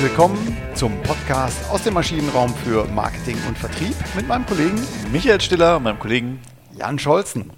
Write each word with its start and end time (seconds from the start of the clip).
Herzlich 0.00 0.18
willkommen 0.18 0.56
zum 0.74 1.02
Podcast 1.02 1.68
aus 1.68 1.84
dem 1.84 1.92
Maschinenraum 1.92 2.54
für 2.54 2.86
Marketing 2.86 3.36
und 3.46 3.58
Vertrieb 3.58 3.94
mit 4.16 4.26
meinem 4.26 4.46
Kollegen 4.46 4.80
Michael 5.12 5.42
Stiller 5.42 5.76
und 5.76 5.82
meinem 5.82 5.98
Kollegen 5.98 6.40
Jan 6.74 6.98
Scholzen. 6.98 7.50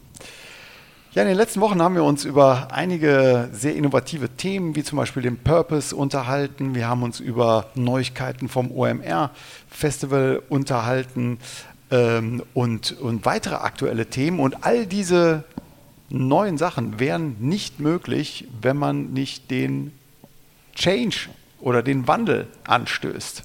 Ja, 1.12 1.22
in 1.22 1.28
den 1.28 1.36
letzten 1.36 1.60
Wochen 1.60 1.80
haben 1.80 1.94
wir 1.94 2.02
uns 2.02 2.24
über 2.24 2.66
einige 2.72 3.48
sehr 3.52 3.76
innovative 3.76 4.28
Themen, 4.28 4.74
wie 4.74 4.82
zum 4.82 4.96
Beispiel 4.96 5.22
den 5.22 5.36
Purpose, 5.36 5.94
unterhalten. 5.94 6.74
Wir 6.74 6.88
haben 6.88 7.04
uns 7.04 7.20
über 7.20 7.70
Neuigkeiten 7.76 8.48
vom 8.48 8.72
OMR-Festival 8.72 10.42
unterhalten 10.48 11.38
ähm, 11.92 12.42
und, 12.54 12.98
und 12.98 13.24
weitere 13.24 13.54
aktuelle 13.54 14.06
Themen. 14.06 14.40
Und 14.40 14.64
all 14.64 14.86
diese 14.86 15.44
neuen 16.08 16.58
Sachen 16.58 16.98
wären 16.98 17.36
nicht 17.38 17.78
möglich, 17.78 18.48
wenn 18.60 18.78
man 18.78 19.12
nicht 19.12 19.48
den 19.52 19.92
Change 20.74 21.28
oder 21.62 21.82
den 21.82 22.06
Wandel 22.06 22.48
anstößt. 22.64 23.44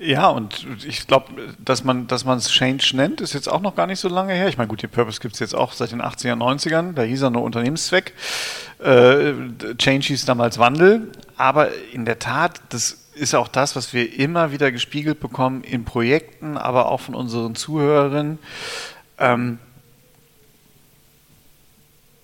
Ja, 0.00 0.28
und 0.28 0.64
ich 0.86 1.08
glaube, 1.08 1.32
dass 1.58 1.82
man 1.82 2.06
dass 2.06 2.24
es 2.24 2.50
Change 2.50 2.92
nennt, 2.94 3.20
ist 3.20 3.32
jetzt 3.32 3.48
auch 3.48 3.60
noch 3.60 3.74
gar 3.74 3.88
nicht 3.88 3.98
so 3.98 4.08
lange 4.08 4.32
her. 4.32 4.48
Ich 4.48 4.56
meine, 4.56 4.68
gut, 4.68 4.80
den 4.80 4.90
Purpose 4.90 5.18
gibt 5.18 5.34
es 5.34 5.40
jetzt 5.40 5.56
auch 5.56 5.72
seit 5.72 5.90
den 5.90 6.00
80er, 6.00 6.34
90ern. 6.34 6.92
Da 6.92 7.02
hieß 7.02 7.22
er 7.22 7.30
nur 7.30 7.42
Unternehmenszweck. 7.42 8.12
Äh, 8.78 9.32
Change 9.76 10.06
hieß 10.06 10.24
damals 10.24 10.58
Wandel. 10.58 11.10
Aber 11.36 11.70
in 11.92 12.04
der 12.04 12.20
Tat, 12.20 12.60
das 12.68 13.08
ist 13.14 13.34
auch 13.34 13.48
das, 13.48 13.74
was 13.74 13.92
wir 13.92 14.16
immer 14.16 14.52
wieder 14.52 14.70
gespiegelt 14.70 15.18
bekommen 15.18 15.64
in 15.64 15.84
Projekten, 15.84 16.56
aber 16.56 16.86
auch 16.86 17.00
von 17.00 17.16
unseren 17.16 17.56
Zuhörerinnen. 17.56 18.38
Ähm, 19.18 19.58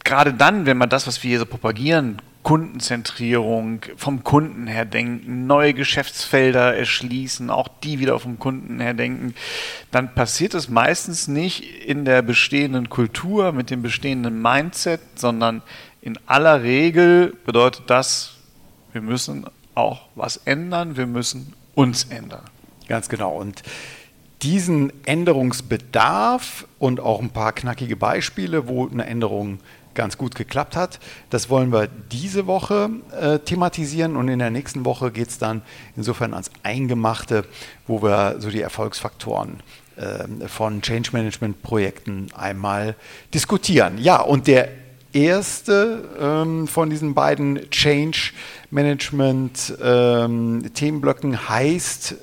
gerade 0.04 0.32
dann, 0.32 0.64
wenn 0.64 0.76
man 0.76 0.90
das, 0.90 1.08
was 1.08 1.20
wir 1.24 1.30
hier 1.30 1.40
so 1.40 1.46
propagieren, 1.46 2.22
Kundenzentrierung, 2.44 3.80
vom 3.96 4.22
Kunden 4.22 4.68
her 4.68 4.84
denken, 4.84 5.46
neue 5.46 5.74
Geschäftsfelder 5.74 6.76
erschließen, 6.76 7.50
auch 7.50 7.68
die 7.82 7.98
wieder 7.98 8.20
vom 8.20 8.38
Kunden 8.38 8.78
her 8.80 8.94
denken, 8.94 9.34
dann 9.90 10.14
passiert 10.14 10.54
es 10.54 10.68
meistens 10.68 11.26
nicht 11.26 11.84
in 11.84 12.04
der 12.04 12.22
bestehenden 12.22 12.90
Kultur 12.90 13.50
mit 13.52 13.70
dem 13.70 13.82
bestehenden 13.82 14.40
Mindset, 14.40 15.00
sondern 15.16 15.62
in 16.02 16.18
aller 16.26 16.62
Regel 16.62 17.34
bedeutet 17.46 17.84
das, 17.88 18.34
wir 18.92 19.00
müssen 19.00 19.46
auch 19.74 20.02
was 20.14 20.36
ändern, 20.36 20.96
wir 20.96 21.06
müssen 21.06 21.54
uns 21.74 22.04
ändern. 22.04 22.44
Ganz 22.86 23.08
genau. 23.08 23.34
Und 23.36 23.62
diesen 24.42 24.92
Änderungsbedarf 25.06 26.66
und 26.78 27.00
auch 27.00 27.22
ein 27.22 27.30
paar 27.30 27.52
knackige 27.52 27.96
Beispiele, 27.96 28.68
wo 28.68 28.86
eine 28.86 29.06
Änderung 29.06 29.60
ganz 29.94 30.18
gut 30.18 30.34
geklappt 30.34 30.76
hat. 30.76 31.00
Das 31.30 31.50
wollen 31.50 31.72
wir 31.72 31.88
diese 32.10 32.46
Woche 32.46 32.90
äh, 33.18 33.38
thematisieren 33.38 34.16
und 34.16 34.28
in 34.28 34.38
der 34.38 34.50
nächsten 34.50 34.84
Woche 34.84 35.10
geht 35.10 35.28
es 35.28 35.38
dann 35.38 35.62
insofern 35.96 36.32
ans 36.32 36.50
Eingemachte, 36.62 37.44
wo 37.86 38.02
wir 38.02 38.36
so 38.38 38.50
die 38.50 38.60
Erfolgsfaktoren 38.60 39.62
äh, 39.96 40.48
von 40.48 40.82
Change 40.82 41.10
Management 41.12 41.62
Projekten 41.62 42.28
einmal 42.34 42.96
diskutieren. 43.32 43.98
Ja, 43.98 44.20
und 44.20 44.46
der 44.46 44.68
erste 45.12 46.08
ähm, 46.20 46.66
von 46.66 46.90
diesen 46.90 47.14
beiden 47.14 47.70
Change 47.70 48.32
Management 48.70 49.74
ähm, 49.80 50.64
Themenblöcken 50.74 51.48
heißt 51.48 52.16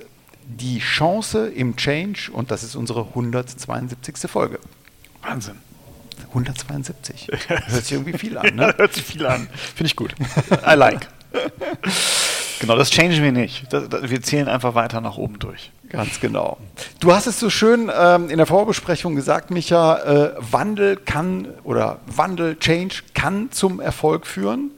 die 0.45 0.79
Chance 0.79 1.47
im 1.47 1.77
Change 1.77 2.29
und 2.33 2.51
das 2.51 2.63
ist 2.63 2.75
unsere 2.75 3.05
172. 3.05 4.29
Folge. 4.29 4.59
Wahnsinn. 5.21 5.70
172. 6.29 7.27
Hört 7.47 7.69
sich 7.69 7.91
irgendwie 7.91 8.17
viel 8.17 8.37
an, 8.37 8.55
ne? 8.55 8.73
Hört 8.77 8.93
sich 8.93 9.03
viel 9.03 9.25
an. 9.25 9.47
Finde 9.75 9.87
ich 9.87 9.95
gut. 9.95 10.15
I 10.65 10.75
like. 10.75 11.07
Genau, 12.61 12.75
das 12.75 12.91
changen 12.91 13.23
wir 13.23 13.31
nicht. 13.31 13.73
Das, 13.73 13.89
das, 13.89 14.11
wir 14.11 14.21
zählen 14.21 14.47
einfach 14.47 14.75
weiter 14.75 15.01
nach 15.01 15.17
oben 15.17 15.39
durch. 15.39 15.71
Ganz 15.89 16.19
genau. 16.19 16.59
Du 16.99 17.11
hast 17.11 17.25
es 17.25 17.39
so 17.39 17.49
schön 17.49 17.91
ähm, 17.91 18.29
in 18.29 18.37
der 18.37 18.45
Vorbesprechung 18.45 19.15
gesagt, 19.15 19.49
Micha, 19.49 19.97
äh, 19.97 20.33
Wandel 20.37 20.95
kann 20.95 21.47
oder 21.63 21.97
Wandel, 22.05 22.59
Change 22.59 23.01
kann 23.15 23.51
zum 23.51 23.79
Erfolg 23.79 24.27
führen, 24.27 24.69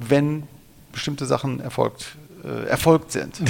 wenn 0.00 0.44
bestimmte 0.90 1.26
Sachen 1.26 1.60
erfolgt, 1.60 2.16
äh, 2.42 2.66
erfolgt 2.66 3.12
sind. 3.12 3.42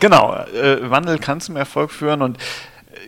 genau, 0.00 0.34
äh, 0.34 0.90
Wandel 0.90 1.18
kann 1.18 1.42
zum 1.42 1.56
Erfolg 1.56 1.90
führen 1.90 2.22
und 2.22 2.38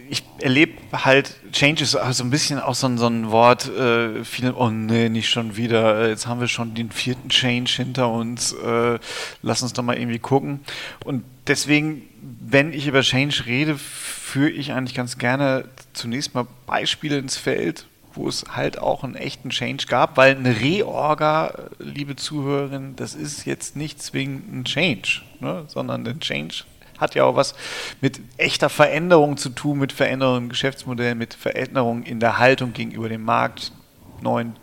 ich 0.09 0.23
erlebe 0.39 0.75
halt, 0.93 1.35
Change 1.53 1.83
ist 1.83 1.97
also 1.97 2.25
ein 2.25 2.31
bisschen 2.31 2.59
auch 2.59 2.75
so 2.75 2.87
ein, 2.87 2.99
so 2.99 3.07
ein 3.07 3.31
Wort, 3.31 3.69
äh, 3.69 4.25
viele, 4.25 4.55
oh 4.55 4.71
nee, 4.71 5.09
nicht 5.09 5.29
schon 5.29 5.57
wieder, 5.57 6.03
äh, 6.03 6.11
jetzt 6.11 6.27
haben 6.27 6.41
wir 6.41 6.49
schon 6.49 6.75
den 6.75 6.91
vierten 6.91 7.29
Change 7.29 7.71
hinter 7.71 8.11
uns, 8.11 8.53
äh, 8.53 8.99
lass 9.43 9.63
uns 9.63 9.73
doch 9.73 9.83
mal 9.83 9.97
irgendwie 9.97 10.19
gucken. 10.19 10.61
Und 11.05 11.25
deswegen, 11.47 12.03
wenn 12.21 12.73
ich 12.73 12.87
über 12.87 13.03
Change 13.03 13.47
rede, 13.47 13.77
führe 13.77 14.51
ich 14.51 14.73
eigentlich 14.73 14.95
ganz 14.95 15.19
gerne 15.19 15.69
zunächst 15.93 16.35
mal 16.35 16.47
Beispiele 16.67 17.19
ins 17.19 17.37
Feld, 17.37 17.87
wo 18.15 18.29
es 18.29 18.45
halt 18.51 18.79
auch 18.79 19.05
einen 19.05 19.17
echten 19.17 19.51
Change 19.51 19.87
gab, 19.87 20.17
weil 20.17 20.37
eine 20.37 20.61
Reorga, 20.61 21.69
liebe 21.79 22.17
Zuhörerin, 22.17 22.95
das 22.97 23.15
ist 23.15 23.45
jetzt 23.45 23.77
nicht 23.77 24.03
zwingend 24.03 24.53
ein 24.53 24.65
Change, 24.65 25.23
ne, 25.41 25.65
sondern 25.69 26.07
ein 26.07 26.21
Change 26.21 26.65
hat 26.99 27.15
ja 27.15 27.25
auch 27.25 27.37
was 27.37 27.55
mit 28.01 28.21
echter 28.37 28.69
Veränderung 28.69 29.37
zu 29.37 29.51
tun, 29.51 29.79
mit 29.79 29.93
Veränderungen 29.93 30.45
im 30.45 30.49
Geschäftsmodell, 30.49 31.15
mit 31.15 31.35
Veränderungen 31.35 32.03
in 32.05 32.21
der 32.21 32.39
Haltung 32.39 32.73
gegenüber 32.73 33.09
dem 33.09 33.25
Markt, 33.25 33.73
neuen 34.21 34.57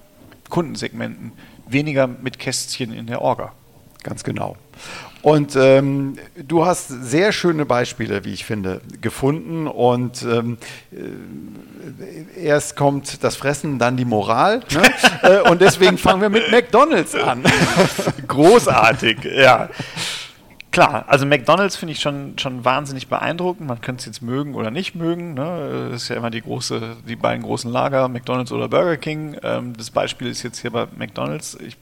Kundensegmenten, 0.49 1.33
weniger 1.67 2.07
mit 2.07 2.39
Kästchen 2.39 2.93
in 2.93 3.07
der 3.07 3.21
Orga. 3.21 3.53
Ganz 4.03 4.23
genau. 4.23 4.57
Und 5.21 5.55
ähm, 5.55 6.17
du 6.35 6.65
hast 6.65 6.87
sehr 6.87 7.31
schöne 7.31 7.65
Beispiele, 7.65 8.25
wie 8.25 8.33
ich 8.33 8.43
finde, 8.43 8.81
gefunden. 9.01 9.67
Und 9.67 10.23
ähm, 10.23 10.57
äh, 10.91 12.43
erst 12.43 12.75
kommt 12.75 13.23
das 13.23 13.35
Fressen, 13.35 13.77
dann 13.77 13.97
die 13.97 14.05
Moral. 14.05 14.61
Ne? 14.71 14.81
äh, 15.45 15.49
und 15.49 15.61
deswegen 15.61 15.99
fangen 15.99 16.21
wir 16.21 16.29
mit 16.29 16.49
McDonald's 16.49 17.13
an. 17.13 17.43
Großartig, 18.27 19.23
ja. 19.23 19.69
Klar, 20.71 21.03
also 21.07 21.25
McDonalds 21.25 21.75
finde 21.75 21.91
ich 21.91 21.99
schon, 21.99 22.37
schon 22.37 22.63
wahnsinnig 22.63 23.07
beeindruckend. 23.09 23.67
Man 23.67 23.81
könnte 23.81 23.99
es 24.01 24.05
jetzt 24.05 24.21
mögen 24.21 24.55
oder 24.55 24.71
nicht 24.71 24.95
mögen. 24.95 25.33
Ne? 25.33 25.89
Das 25.91 26.03
ist 26.03 26.09
ja 26.09 26.15
immer 26.15 26.29
die, 26.29 26.41
große, 26.41 26.97
die 27.07 27.17
beiden 27.17 27.43
großen 27.43 27.69
Lager, 27.69 28.07
McDonalds 28.07 28.53
oder 28.53 28.69
Burger 28.69 28.95
King. 28.95 29.37
Ähm, 29.43 29.75
das 29.75 29.91
Beispiel 29.91 30.27
ist 30.27 30.43
jetzt 30.43 30.59
hier 30.59 30.71
bei 30.71 30.87
McDonalds. 30.95 31.55
Ich 31.55 31.75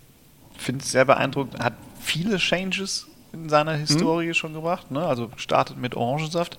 finde 0.58 0.84
es 0.84 0.92
sehr 0.92 1.06
beeindruckend. 1.06 1.64
Hat 1.64 1.74
viele 2.00 2.38
Changes 2.38 3.08
in 3.32 3.48
seiner 3.48 3.76
mhm. 3.76 3.82
Historie 3.82 4.28
mhm. 4.28 4.34
schon 4.34 4.54
gebracht. 4.54 4.90
Ne? 4.90 5.06
Also 5.06 5.30
startet 5.38 5.78
mit 5.78 5.96
Orangensaft, 5.96 6.58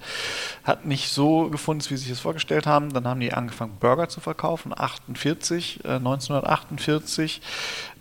hat 0.63 0.87
nicht 0.87 1.09
so 1.09 1.51
gefunden, 1.51 1.83
wie 1.89 1.97
sie 1.97 2.05
sich 2.05 2.11
das 2.11 2.21
vorgestellt 2.21 2.67
haben. 2.67 2.93
Dann 2.93 3.09
haben 3.09 3.19
die 3.19 3.33
angefangen, 3.33 3.77
Burger 3.81 4.09
zu 4.09 4.21
verkaufen, 4.21 4.73
48, 4.77 5.85
äh, 5.85 5.89
1948 5.95 7.41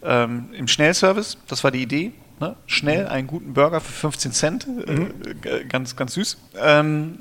ähm, 0.03 0.49
im 0.53 0.67
Schnellservice. 0.67 1.37
Das 1.47 1.63
war 1.63 1.71
die 1.71 1.81
Idee. 1.81 2.13
Ne? 2.39 2.55
Schnell 2.67 3.07
einen 3.07 3.27
guten 3.27 3.53
Burger 3.53 3.81
für 3.81 3.91
15 3.91 4.31
Cent, 4.31 4.67
äh, 4.87 4.91
mhm. 4.91 5.13
äh, 5.43 5.65
ganz, 5.65 5.95
ganz 5.95 6.13
süß. 6.13 6.37
Ähm, 6.57 7.17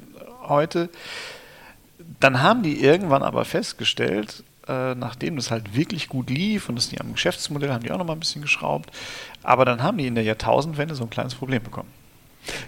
heute. 0.46 0.90
Dann 2.20 2.42
haben 2.42 2.62
die 2.62 2.82
irgendwann 2.82 3.22
aber 3.22 3.44
festgestellt, 3.44 4.42
äh, 4.66 4.94
nachdem 4.94 5.36
das 5.36 5.50
halt 5.50 5.76
wirklich 5.76 6.08
gut 6.08 6.30
lief 6.30 6.68
und 6.68 6.76
das 6.76 6.88
die 6.88 7.00
am 7.00 7.12
Geschäftsmodell 7.12 7.70
haben 7.70 7.82
die 7.82 7.90
auch 7.90 7.98
noch 7.98 8.06
mal 8.06 8.14
ein 8.14 8.20
bisschen 8.20 8.42
geschraubt, 8.42 8.90
aber 9.42 9.64
dann 9.64 9.82
haben 9.82 9.98
die 9.98 10.06
in 10.06 10.14
der 10.14 10.24
Jahrtausendwende 10.24 10.94
so 10.94 11.04
ein 11.04 11.10
kleines 11.10 11.34
Problem 11.34 11.62
bekommen. 11.62 11.88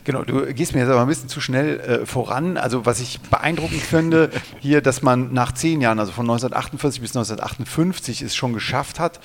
Genau, 0.04 0.22
du 0.22 0.52
gehst 0.52 0.74
mir 0.74 0.80
jetzt 0.80 0.90
aber 0.90 1.00
ein 1.00 1.06
bisschen 1.06 1.28
zu 1.28 1.40
schnell 1.40 1.80
äh, 1.80 2.06
voran. 2.06 2.56
Also 2.56 2.86
was 2.86 3.00
ich 3.00 3.20
beeindruckend 3.20 3.80
finde, 3.80 4.30
hier, 4.60 4.82
dass 4.82 5.02
man 5.02 5.32
nach 5.32 5.52
zehn 5.52 5.80
Jahren, 5.80 5.98
also 5.98 6.12
von 6.12 6.24
1948 6.24 7.00
bis 7.00 7.10
1958, 7.10 8.22
es 8.22 8.34
schon 8.34 8.52
geschafft 8.52 8.98
hat, 8.98 9.20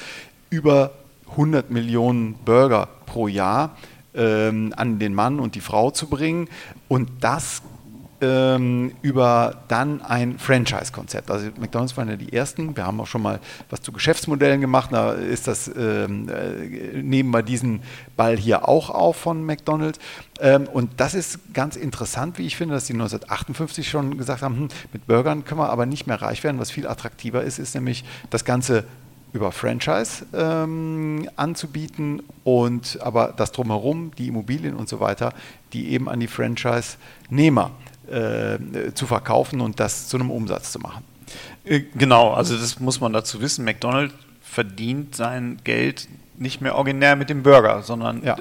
über 0.50 0.92
100 1.32 1.72
Millionen 1.72 2.36
Burger 2.46 2.88
pro 3.06 3.28
Jahr 3.28 3.76
ähm, 4.14 4.74
an 4.76 5.00
den 5.00 5.14
Mann 5.14 5.40
und 5.40 5.56
die 5.56 5.62
Frau 5.62 5.92
zu 5.92 6.08
bringen 6.08 6.48
und 6.88 7.10
das 7.22 7.62
ähm, 8.22 8.94
über 9.02 9.64
dann 9.68 10.02
ein 10.02 10.40
Franchise-Konzept. 10.40 11.30
Also 11.30 11.50
McDonald's 11.60 11.98
waren 11.98 12.08
ja 12.08 12.16
die 12.16 12.32
ersten. 12.32 12.76
Wir 12.76 12.86
haben 12.86 13.00
auch 13.02 13.08
schon 13.08 13.22
mal 13.22 13.40
was 13.70 13.82
zu 13.82 13.92
Geschäftsmodellen 13.92 14.62
gemacht. 14.62 14.90
Da 14.94 15.12
ist 15.12 15.48
das 15.48 15.70
ähm, 15.76 16.30
äh, 16.30 17.02
nehmen 17.02 17.32
wir 17.32 17.44
diesen 17.44 17.82
Ball 18.16 18.38
hier 18.38 18.68
auch 18.68 18.90
auf 18.90 19.18
von 19.18 19.46
McDonald's. 19.46 20.00
Ähm, 20.40 20.68
und 20.72 20.92
das 20.98 21.14
ist 21.14 21.54
ganz 21.54 21.76
interessant, 21.76 22.38
wie 22.38 22.46
ich 22.46 22.56
finde, 22.56 22.76
dass 22.76 22.86
die 22.86 22.94
1958 22.94 23.90
schon 23.90 24.18
gesagt 24.18 24.42
haben, 24.42 24.56
hm, 24.56 24.68
mit 24.94 25.08
Burgern 25.08 25.44
können 25.44 25.60
wir 25.60 25.70
aber 25.70 25.86
nicht 25.86 26.08
mehr 26.08 26.22
reich 26.22 26.44
werden. 26.44 26.60
Was 26.60 26.72
viel 26.72 26.88
attraktiver 26.88 27.44
ist, 27.44 27.60
ist 27.60 27.76
nämlich 27.76 28.06
das 28.30 28.46
ganze 28.46 28.86
über 29.36 29.52
Franchise 29.52 30.26
ähm, 30.34 31.30
anzubieten 31.36 32.24
und 32.44 32.98
aber 33.02 33.34
das 33.36 33.52
drumherum, 33.52 34.12
die 34.18 34.30
Immobilien 34.30 34.76
und 34.76 34.88
so 34.88 35.00
weiter, 35.02 35.34
die 35.74 35.90
eben 35.90 36.08
an 36.08 36.22
die 36.22 36.28
Franchise-Nehmer 36.28 37.72
äh, 38.10 38.58
zu 38.94 39.06
verkaufen 39.06 39.60
und 39.60 39.80
das 39.80 40.08
zu 40.08 40.18
einem 40.18 40.32
Umsatz 40.32 40.72
zu 40.72 40.80
machen. 40.80 41.04
Äh, 41.66 41.82
genau, 41.96 42.34
also 42.34 42.58
das 42.58 42.80
muss 42.80 43.02
man 43.02 43.12
dazu 43.12 43.42
wissen. 43.42 43.66
McDonald's 43.66 44.16
verdient 44.42 45.16
sein 45.16 45.58
Geld 45.66 46.08
nicht 46.38 46.62
mehr 46.62 46.76
originär 46.76 47.16
mit 47.16 47.30
dem 47.30 47.44
Burger, 47.44 47.82
sondern 47.82 48.24
ja. 48.24 48.38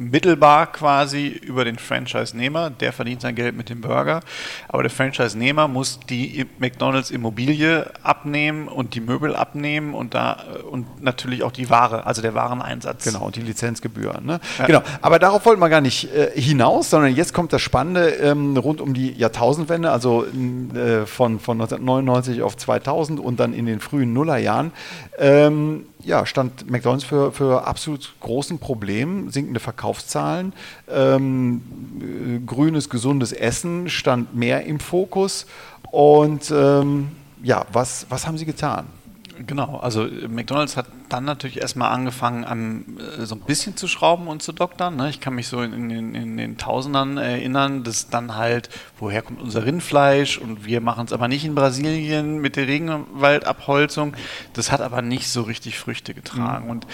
Mittelbar 0.00 0.72
quasi 0.72 1.26
über 1.28 1.66
den 1.66 1.78
Franchise-Nehmer, 1.78 2.70
der 2.70 2.94
verdient 2.94 3.20
sein 3.20 3.34
Geld 3.34 3.54
mit 3.54 3.68
dem 3.68 3.82
Burger, 3.82 4.20
aber 4.66 4.82
der 4.82 4.90
Franchise-Nehmer 4.90 5.68
muss 5.68 6.00
die 6.08 6.46
McDonalds 6.58 7.10
Immobilie 7.10 7.90
abnehmen 8.02 8.66
und 8.66 8.94
die 8.94 9.00
Möbel 9.00 9.36
abnehmen 9.36 9.92
und 9.92 10.14
da 10.14 10.42
und 10.70 11.02
natürlich 11.02 11.42
auch 11.42 11.52
die 11.52 11.68
Ware, 11.68 12.06
also 12.06 12.22
der 12.22 12.34
Wareneinsatz. 12.34 13.04
Genau, 13.04 13.26
und 13.26 13.36
die 13.36 13.42
Lizenzgebühren. 13.42 14.24
Ne? 14.24 14.40
Ja. 14.58 14.66
Genau, 14.66 14.82
aber 15.02 15.18
darauf 15.18 15.44
wollten 15.44 15.60
wir 15.60 15.68
gar 15.68 15.82
nicht 15.82 16.08
äh, 16.14 16.30
hinaus, 16.34 16.88
sondern 16.88 17.14
jetzt 17.14 17.34
kommt 17.34 17.52
das 17.52 17.60
Spannende 17.60 18.08
ähm, 18.08 18.56
rund 18.56 18.80
um 18.80 18.94
die 18.94 19.12
Jahrtausendwende, 19.12 19.90
also 19.90 20.24
äh, 20.24 21.04
von, 21.04 21.40
von 21.40 21.60
1999 21.60 22.40
auf 22.40 22.56
2000 22.56 23.20
und 23.20 23.38
dann 23.38 23.52
in 23.52 23.66
den 23.66 23.80
frühen 23.80 24.14
Nullerjahren. 24.14 24.72
Ähm, 25.18 25.84
ja, 26.02 26.26
stand 26.26 26.70
McDonalds 26.70 27.04
für, 27.04 27.32
für 27.32 27.66
absolut 27.66 28.14
großen 28.20 28.58
Problemen, 28.58 29.30
sinkende 29.30 29.60
Verkaufszahlen, 29.60 30.52
ähm, 30.88 32.42
grünes, 32.46 32.88
gesundes 32.88 33.32
Essen 33.32 33.88
stand 33.88 34.34
mehr 34.34 34.64
im 34.64 34.80
Fokus. 34.80 35.46
Und 35.90 36.50
ähm, 36.50 37.08
ja, 37.42 37.66
was, 37.72 38.06
was 38.08 38.26
haben 38.26 38.38
Sie 38.38 38.46
getan? 38.46 38.86
Genau, 39.46 39.78
also 39.78 40.06
äh, 40.06 40.28
McDonalds 40.28 40.76
hat 40.76 40.86
dann 41.08 41.24
natürlich 41.24 41.60
erstmal 41.60 41.92
angefangen, 41.92 42.44
an, 42.44 42.98
äh, 43.18 43.24
so 43.24 43.34
ein 43.34 43.40
bisschen 43.40 43.76
zu 43.76 43.88
schrauben 43.88 44.28
und 44.28 44.42
zu 44.42 44.52
doktern. 44.52 44.96
Ne? 44.96 45.08
Ich 45.08 45.20
kann 45.20 45.34
mich 45.34 45.48
so 45.48 45.62
in, 45.62 45.90
in, 45.90 46.14
in, 46.14 46.36
den 46.36 46.58
Tausendern 46.58 47.16
erinnern, 47.16 47.82
dass 47.82 48.10
dann 48.10 48.36
halt, 48.36 48.68
woher 48.98 49.22
kommt 49.22 49.40
unser 49.40 49.64
Rindfleisch 49.64 50.38
und 50.38 50.64
wir 50.64 50.80
machen 50.80 51.06
es 51.06 51.12
aber 51.12 51.28
nicht 51.28 51.44
in 51.44 51.54
Brasilien 51.54 52.40
mit 52.40 52.56
der 52.56 52.66
Regenwaldabholzung. 52.66 54.14
Das 54.52 54.70
hat 54.72 54.80
aber 54.80 55.00
nicht 55.00 55.28
so 55.28 55.42
richtig 55.42 55.78
Früchte 55.78 56.12
getragen. 56.12 56.66
Mhm. 56.66 56.70
Und 56.70 56.86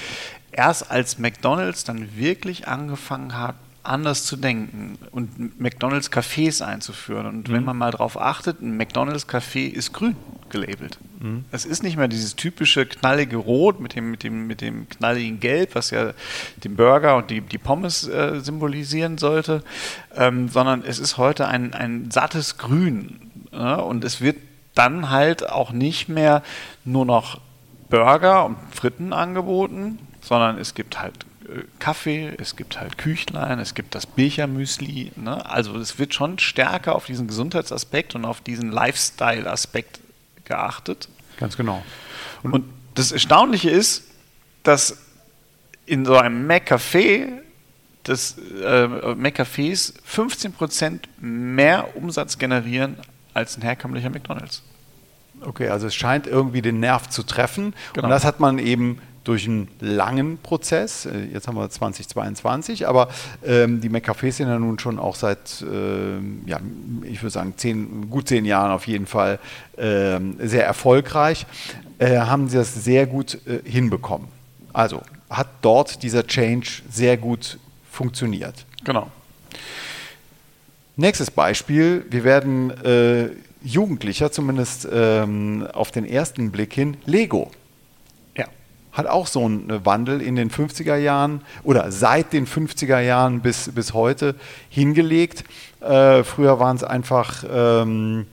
erst 0.53 0.91
als 0.91 1.19
McDonalds 1.19 1.85
dann 1.85 2.17
wirklich 2.17 2.69
angefangen 2.69 3.37
hat, 3.37 3.57
anders 3.89 4.25
zu 4.25 4.37
denken 4.37 4.99
und 5.11 5.61
McDonalds 5.61 6.11
Cafés 6.11 6.63
einzuführen. 6.63 7.27
Und 7.27 7.49
mhm. 7.49 7.53
wenn 7.53 7.65
man 7.65 7.77
mal 7.77 7.91
darauf 7.91 8.21
achtet, 8.21 8.61
ein 8.61 8.77
McDonalds 8.77 9.29
Café 9.29 9.69
ist 9.69 9.93
grün 9.93 10.17
gelabelt. 10.49 10.99
Mhm. 11.21 11.45
Es 11.51 11.65
ist 11.65 11.83
nicht 11.83 11.97
mehr 11.97 12.09
dieses 12.09 12.37
typische 12.37 12.87
knallige 12.87 13.37
Rot 13.37 13.81
mit 13.81 13.95
dem, 13.95 14.11
mit 14.11 14.23
dem, 14.23 14.47
mit 14.47 14.61
dem 14.61 14.89
knalligen 14.89 15.41
Gelb, 15.41 15.75
was 15.75 15.91
ja 15.91 16.13
den 16.65 16.77
Burger 16.77 17.17
und 17.17 17.31
die, 17.31 17.41
die 17.41 17.59
Pommes 17.59 18.07
äh, 18.09 18.41
symbolisieren 18.41 19.19
sollte, 19.19 19.63
ähm, 20.15 20.49
sondern 20.49 20.83
es 20.85 20.99
ist 20.99 21.17
heute 21.17 21.49
ein, 21.49 21.75
ein 21.75 22.11
sattes 22.11 22.59
Grün. 22.59 23.31
Ja? 23.53 23.77
Und 23.77 24.05
es 24.05 24.21
wird 24.21 24.37
dann 24.75 25.11
halt 25.11 25.49
auch 25.49 25.73
nicht 25.73 26.09
mehr 26.09 26.43
nur 26.85 27.07
noch 27.07 27.41
Burger 27.89 28.45
und 28.45 28.57
Fritten 28.73 29.13
angeboten, 29.13 29.99
sondern 30.21 30.59
es 30.59 30.75
gibt 30.75 31.01
halt 31.01 31.25
Kaffee, 31.79 32.35
es 32.39 32.57
gibt 32.57 32.81
halt 32.81 32.99
Küchlein, 32.99 33.59
es 33.59 33.75
gibt 33.75 33.95
das 33.95 34.07
Bilchermüsli. 34.07 35.13
Ne? 35.17 35.45
Also 35.49 35.77
es 35.79 35.99
wird 35.99 36.15
schon 36.15 36.39
stärker 36.39 36.95
auf 36.95 37.07
diesen 37.07 37.27
Gesundheitsaspekt 37.27 38.15
und 38.15 38.25
auf 38.25 38.41
diesen 38.41 38.71
Lifestyle-Aspekt 38.71 40.01
geachtet. 40.45 41.09
Ganz 41.39 41.57
genau. 41.57 41.83
Und, 42.43 42.53
und 42.53 42.65
das 42.95 43.13
Erstaunliche 43.13 43.71
ist, 43.71 44.05
dass 44.63 44.99
in 45.85 46.05
so 46.05 46.17
einem 46.17 46.47
Mac-Café 46.47 47.29
des 48.07 48.37
äh, 48.63 48.87
Mac-Cafés 48.87 49.95
15% 50.09 51.01
mehr 51.21 51.97
Umsatz 51.97 52.39
generieren 52.39 52.97
als 53.35 53.57
ein 53.57 53.63
herkömmlicher 53.63 54.11
McDonalds. 54.11 54.63
Okay, 55.43 55.69
also 55.69 55.87
es 55.87 55.95
scheint 55.95 56.27
irgendwie 56.27 56.63
den 56.63 56.81
Nerv 56.81 57.09
zu 57.09 57.23
treffen. 57.23 57.75
Genau. 57.93 58.07
Und 58.07 58.11
das 58.11 58.25
hat 58.25 58.41
man 58.41 58.59
eben 58.59 59.01
durch 59.27 59.49
einen 59.49 59.69
langen 59.81 60.39
Prozess. 60.39 61.05
Äh, 61.05 61.27
jetzt 61.33 61.49
haben 61.49 61.57
wir 61.57 61.69
2022, 61.69 62.87
aber 62.87 63.09
ähm, 63.45 63.81
die 63.81 63.91
McCafés 63.91 64.33
sind 64.33 64.49
ja 64.49 64.59
nun 64.59 64.79
schon 64.79 64.99
auch 64.99 65.17
seit, 65.17 65.63
äh, 65.63 66.19
ja, 66.47 66.61
ich 67.03 67.23
würde 67.23 67.31
sagen, 67.31 67.55
zehn, 67.57 68.09
gut 68.09 68.29
zehn 68.29 68.45
Jahren 68.45 68.71
auf 68.71 68.87
jeden 68.87 69.07
Fall 69.07 69.41
äh, 69.77 70.19
sehr 70.39 70.65
erfolgreich. 70.65 71.45
Äh, 71.99 72.19
haben 72.19 72.49
sie 72.49 72.57
das 72.57 72.73
sehr 72.85 73.07
gut 73.07 73.39
äh, 73.47 73.69
hinbekommen. 73.69 74.29
Also 74.73 75.03
hat 75.29 75.49
dort 75.61 76.03
dieser 76.05 76.25
Change 76.25 76.83
sehr 76.89 77.17
gut 77.17 77.59
funktioniert. 77.91 78.65
Genau. 78.85 79.11
Nächstes 80.95 81.31
Beispiel, 81.33 82.07
wir 82.11 82.23
werden 82.23 82.71
äh, 82.85 83.31
Jugendlicher, 83.63 84.31
zumindest 84.31 84.87
ähm, 84.91 85.67
auf 85.73 85.91
den 85.91 86.05
ersten 86.05 86.53
Blick 86.53 86.73
hin, 86.73 86.97
Lego 87.07 87.51
hat 88.97 89.07
auch 89.07 89.27
so 89.27 89.45
einen 89.45 89.85
Wandel 89.85 90.23
in 90.23 90.37
den 90.37 90.51
50er 90.51 90.97
Jahren 90.97 91.43
oder 91.63 91.93
seit 91.93 92.33
den 92.33 92.47
50er 92.47 92.99
Jahren 93.01 93.41
bis, 93.41 93.71
bis 93.75 93.93
heute 93.93 94.35
hingelegt. 94.71 95.45
Äh, 95.81 96.25
früher 96.25 96.59
waren 96.59 96.77
es 96.77 96.83
einfach 96.83 97.45
ähm, 97.49 98.27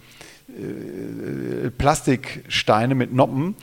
äh, 0.47 1.69
Plastiksteine 1.69 2.95
mit 2.95 3.13
Noppen, 3.13 3.55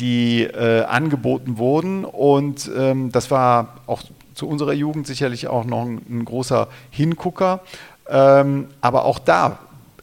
die 0.00 0.42
äh, 0.42 0.82
angeboten 0.82 1.58
wurden 1.58 2.04
und 2.04 2.68
ähm, 2.76 3.12
das 3.12 3.30
war 3.30 3.78
auch 3.86 4.02
zu 4.34 4.48
unserer 4.48 4.72
Jugend 4.72 5.06
sicherlich 5.06 5.46
auch 5.46 5.64
noch 5.64 5.84
ein, 5.84 6.00
ein 6.08 6.24
großer 6.24 6.68
Hingucker. 6.90 7.60
Ähm, 8.08 8.68
aber 8.80 9.04
auch 9.04 9.18
da 9.18 9.58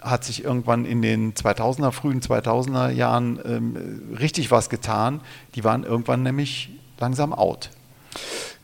hat 0.06 0.24
sich 0.24 0.44
irgendwann 0.44 0.86
in 0.86 1.02
den 1.02 1.34
2000er, 1.34 1.92
frühen 1.92 2.22
2000er 2.22 2.90
Jahren 2.90 3.40
ähm, 3.44 4.16
richtig 4.20 4.52
was 4.52 4.70
getan. 4.70 5.22
Die 5.56 5.64
waren 5.64 5.84
irgendwann 5.84 6.24
nämlich 6.24 6.70
langsam 7.00 7.34
out. 7.34 7.72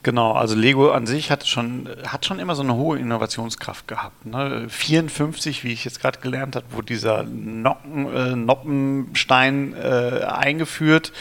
Genau, 0.04 0.34
also 0.34 0.56
Lego 0.56 0.92
an 0.92 1.06
sich 1.06 1.30
hat 1.30 1.48
schon, 1.48 1.88
hat 2.08 2.26
schon 2.26 2.40
immer 2.40 2.56
so 2.56 2.64
eine 2.64 2.74
hohe 2.74 2.98
Innovationskraft 2.98 3.88
gehabt. 3.88 4.26
Ne? 4.26 4.66
54, 4.68 5.64
wie 5.64 5.74
ich 5.74 5.86
jetzt 5.86 6.00
gerade 6.00 6.20
gelernt 6.20 6.56
habe, 6.56 6.66
wurde 6.72 6.88
dieser 6.88 7.24
Nocken, 7.24 8.12
äh, 8.12 8.36
Noppenstein 8.36 9.76
äh, 9.76 10.24
eingeführt. 10.26 11.12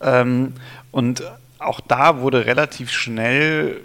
Ähm, 0.00 0.54
und 0.90 1.22
auch 1.60 1.80
da 1.80 2.20
wurde 2.20 2.46
relativ 2.46 2.90
schnell 2.90 3.82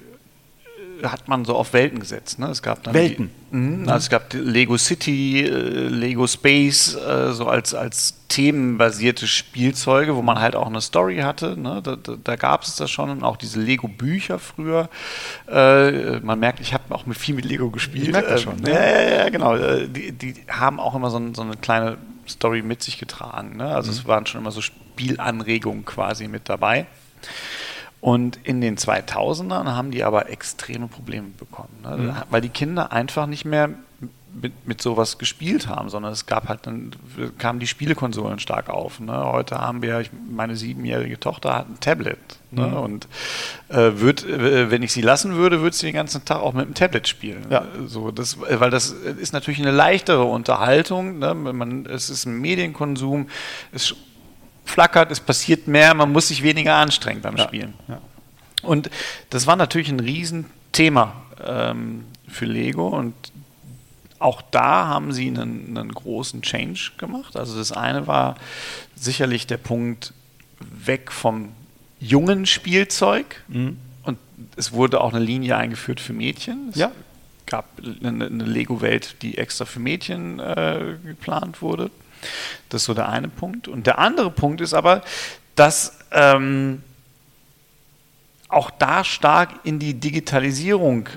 hat 1.04 1.28
man 1.28 1.46
so 1.46 1.56
auf 1.56 1.74
Welten 1.74 2.00
gesetzt. 2.00 2.40
Ne? 2.40 2.48
Es 2.48 2.62
gab 2.62 2.84
dann 2.84 2.94
Welten. 2.94 3.30
Die, 3.52 3.56
mh, 3.56 3.92
also 3.92 4.06
es 4.06 4.10
gab 4.10 4.34
Lego 4.34 4.78
City, 4.78 5.42
äh, 5.42 5.50
Lego 5.88 6.28
Space, 6.28 6.96
äh, 6.96 7.34
so 7.34 7.48
als, 7.48 7.74
als 7.74 8.16
themenbasierte 8.30 9.28
Spielzeuge, 9.28 10.16
wo 10.16 10.22
man 10.22 10.40
halt 10.40 10.56
auch 10.56 10.68
eine 10.68 10.82
Story 10.82 11.18
hatte. 11.18 11.60
Ne? 11.60 11.82
Da, 11.84 11.96
da, 11.96 12.16
da 12.22 12.36
gab 12.36 12.64
es 12.64 12.76
das 12.76 12.90
schon 12.90 13.10
und 13.10 13.24
auch 13.24 13.38
diese 13.38 13.60
Lego-Bücher 13.60 14.40
früher. 14.40 14.90
Äh, 15.48 16.20
man 16.20 16.40
merkt, 16.40 16.60
ich 16.60 16.74
habe 16.74 16.94
auch 16.96 17.06
mit 17.06 17.18
viel 17.18 17.36
mit 17.36 17.46
Lego 17.46 17.70
gespielt. 17.70 18.06
Ich 18.06 18.12
merke 18.12 18.30
das 18.30 18.42
schon. 18.42 18.58
Ne? 18.58 18.72
Ja, 18.72 19.18
ja, 19.24 19.30
genau. 19.30 19.56
Äh, 19.56 19.88
die, 19.88 20.12
die 20.12 20.36
haben 20.50 20.80
auch 20.80 20.96
immer 20.96 21.10
so, 21.10 21.22
so 21.34 21.42
eine 21.42 21.58
kleine 21.58 21.98
Story 22.28 22.62
mit 22.62 22.82
sich 22.82 22.98
getragen. 22.98 23.58
Ne? 23.58 23.66
Also 23.66 23.92
mhm. 23.92 23.98
es 23.98 24.08
waren 24.08 24.26
schon 24.26 24.42
immer 24.42 24.52
so 24.52 24.62
Spielanregungen 24.62 25.86
quasi 25.86 26.28
mit 26.28 26.50
dabei. 26.50 26.88
Und 28.04 28.38
in 28.44 28.60
den 28.60 28.76
2000ern 28.76 29.64
haben 29.64 29.92
die 29.92 30.04
aber 30.04 30.30
extreme 30.30 30.88
Probleme 30.88 31.30
bekommen, 31.40 31.70
ne? 31.84 31.96
mhm. 31.96 32.14
weil 32.30 32.42
die 32.42 32.50
Kinder 32.50 32.92
einfach 32.92 33.28
nicht 33.28 33.46
mehr 33.46 33.70
mit, 34.34 34.68
mit 34.68 34.82
sowas 34.82 35.20
gespielt 35.20 35.70
haben, 35.70 35.88
sondern 35.88 36.12
es 36.12 36.26
gab 36.26 36.50
halt 36.50 36.68
dann 36.68 36.92
kamen 37.38 37.62
die 37.62 37.68
Spielekonsolen 37.68 38.40
stark 38.40 38.70
auf. 38.70 39.00
Ne? 39.00 39.18
Heute 39.32 39.60
haben 39.60 39.82
wir, 39.82 40.02
ich, 40.02 40.10
meine 40.30 40.58
siebenjährige 40.58 41.18
Tochter 41.18 41.56
hat 41.56 41.70
ein 41.70 41.80
Tablet 41.80 42.18
ne? 42.52 42.68
mhm. 42.68 42.74
und 42.74 43.08
äh, 43.70 43.92
wird, 43.96 44.26
äh, 44.26 44.70
wenn 44.70 44.84
ich 44.84 44.92
sie 44.92 45.02
lassen 45.02 45.36
würde, 45.36 45.62
würde 45.62 45.74
sie 45.74 45.86
den 45.86 45.96
ganzen 45.96 46.26
Tag 46.26 46.42
auch 46.42 46.52
mit 46.52 46.66
dem 46.66 46.74
Tablet 46.74 47.08
spielen. 47.08 47.46
Ja. 47.50 47.64
So, 47.88 48.12
das, 48.12 48.38
weil 48.42 48.70
das 48.70 48.90
ist 48.90 49.32
natürlich 49.32 49.62
eine 49.62 49.72
leichtere 49.72 50.26
Unterhaltung. 50.26 51.20
Ne? 51.20 51.34
Man, 51.34 51.86
es 51.86 52.10
ist 52.10 52.26
ein 52.26 52.42
Medienkonsum. 52.42 53.30
Es 53.72 53.96
flackert, 54.66 55.12
es 55.12 55.20
passiert 55.20 55.68
mehr, 55.68 55.94
man 55.94 56.12
muss 56.12 56.30
sich 56.30 56.44
weniger 56.44 56.76
anstrengen 56.76 57.22
beim 57.22 57.38
ja. 57.38 57.44
Spielen. 57.44 57.74
Ja. 57.88 58.02
Und 58.64 58.90
das 59.30 59.46
war 59.46 59.56
natürlich 59.56 59.90
ein 59.90 60.00
Riesenthema 60.00 61.14
ähm, 61.46 62.06
für 62.28 62.46
Lego 62.46 62.88
und 62.88 63.14
auch 64.20 64.42
da 64.42 64.88
haben 64.88 65.12
sie 65.12 65.28
einen, 65.28 65.78
einen, 65.78 65.92
großen 65.92 66.42
Change 66.42 66.92
gemacht. 66.98 67.36
Also 67.36 67.58
das 67.58 67.74
eine 67.74 68.08
war 68.08 68.36
sicherlich 68.96 69.48
der 69.48 69.58
Punkt 69.58 70.14
weg 70.60 71.12
vom 71.12 71.50
jungen 72.00 72.46
Spielzeug 72.46 73.44
mhm. 73.50 73.78
und 74.04 74.18
es 74.56 74.72
wurde 74.72 75.02
auch 75.02 75.14
eine 75.14 75.24
Linie 75.24 75.58
eingeführt 75.58 76.00
für 76.00 76.14
Mädchen. 76.14 76.70
Es 76.70 76.78
ja. 76.78 76.92
gab 77.46 77.68
eine, 78.02 78.26
eine 78.26 78.46
Lego-Welt, 78.46 79.18
die 79.22 79.38
extra 79.38 79.66
für 79.66 79.82
Mädchen 79.82 80.40
äh, 80.40 80.96
geplant 81.06 81.62
wurde. 81.62 81.92
Das 82.70 82.82
ist 82.82 82.86
so 82.86 82.94
der 82.94 83.10
eine 83.10 83.28
Punkt. 83.28 83.68
Und 83.68 83.88
der 83.88 84.00
andere 84.00 84.32
Punkt 84.32 84.62
ist 84.62 84.74
aber, 84.74 85.02
dass 85.56 86.00
ähm, 86.12 86.84
auch 88.50 88.70
da 88.70 89.04
stark 89.04 89.50
in 89.64 89.80
die 89.80 89.96
Digitalisierung 89.96 91.10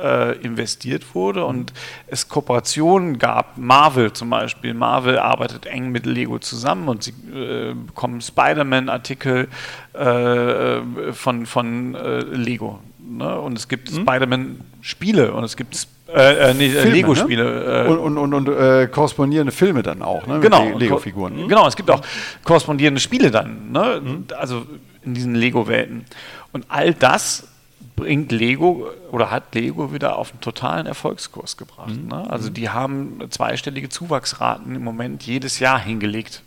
äh, 0.00 0.36
investiert 0.38 1.14
wurde 1.14 1.44
und 1.44 1.72
es 2.06 2.28
Kooperationen 2.28 3.18
gab. 3.18 3.56
Marvel 3.56 4.12
zum 4.12 4.30
Beispiel. 4.30 4.74
Marvel 4.74 5.18
arbeitet 5.18 5.66
eng 5.66 5.90
mit 5.90 6.06
Lego 6.06 6.38
zusammen 6.38 6.88
und 6.88 7.04
sie 7.04 7.12
äh, 7.32 7.74
bekommen 7.74 8.20
Spider-Man-Artikel 8.20 9.48
äh, 9.92 11.12
von, 11.12 11.46
von 11.46 11.94
äh, 11.94 12.20
Lego. 12.20 12.80
Ne? 12.98 13.38
Und 13.38 13.56
es 13.56 13.68
gibt 13.68 13.90
hm? 13.90 14.02
Spider-Man-Spiele 14.02 15.32
und 15.32 15.44
es 15.44 15.56
gibt 15.56 15.86
äh, 16.14 16.50
äh, 16.50 16.54
nee, 16.54 16.68
äh, 16.68 16.88
Lego-Spiele. 16.88 17.86
Ne? 17.88 17.90
und 17.90 18.16
und, 18.16 18.34
und, 18.34 18.48
und 18.48 18.56
äh, 18.56 18.86
korrespondierende 18.86 19.52
Filme 19.52 19.82
dann 19.82 20.02
auch, 20.02 20.26
ne? 20.26 20.40
Genau. 20.40 20.76
Lego-Figuren. 20.78 21.36
Hm? 21.36 21.48
Genau, 21.48 21.66
es 21.66 21.76
gibt 21.76 21.90
auch 21.90 22.00
korrespondierende 22.44 23.00
Spiele 23.00 23.30
dann. 23.30 23.72
Ne? 23.72 24.00
Hm? 24.04 24.24
Also 24.36 24.64
in 25.04 25.14
diesen 25.14 25.34
Lego-Welten. 25.34 26.04
Und 26.52 26.66
all 26.68 26.94
das 26.94 27.48
bringt 27.96 28.32
Lego 28.32 28.88
oder 29.12 29.30
hat 29.30 29.54
Lego 29.54 29.92
wieder 29.92 30.18
auf 30.18 30.30
einen 30.30 30.40
totalen 30.40 30.86
Erfolgskurs 30.86 31.56
gebracht. 31.56 31.94
Mhm. 31.94 32.08
Ne? 32.08 32.30
Also 32.30 32.50
die 32.50 32.70
haben 32.70 33.20
zweistellige 33.30 33.88
Zuwachsraten 33.88 34.74
im 34.74 34.82
Moment 34.82 35.22
jedes 35.24 35.58
Jahr 35.58 35.78
hingelegt 35.78 36.42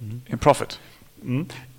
mhm. 0.00 0.22
im 0.26 0.38
Profit. 0.38 0.78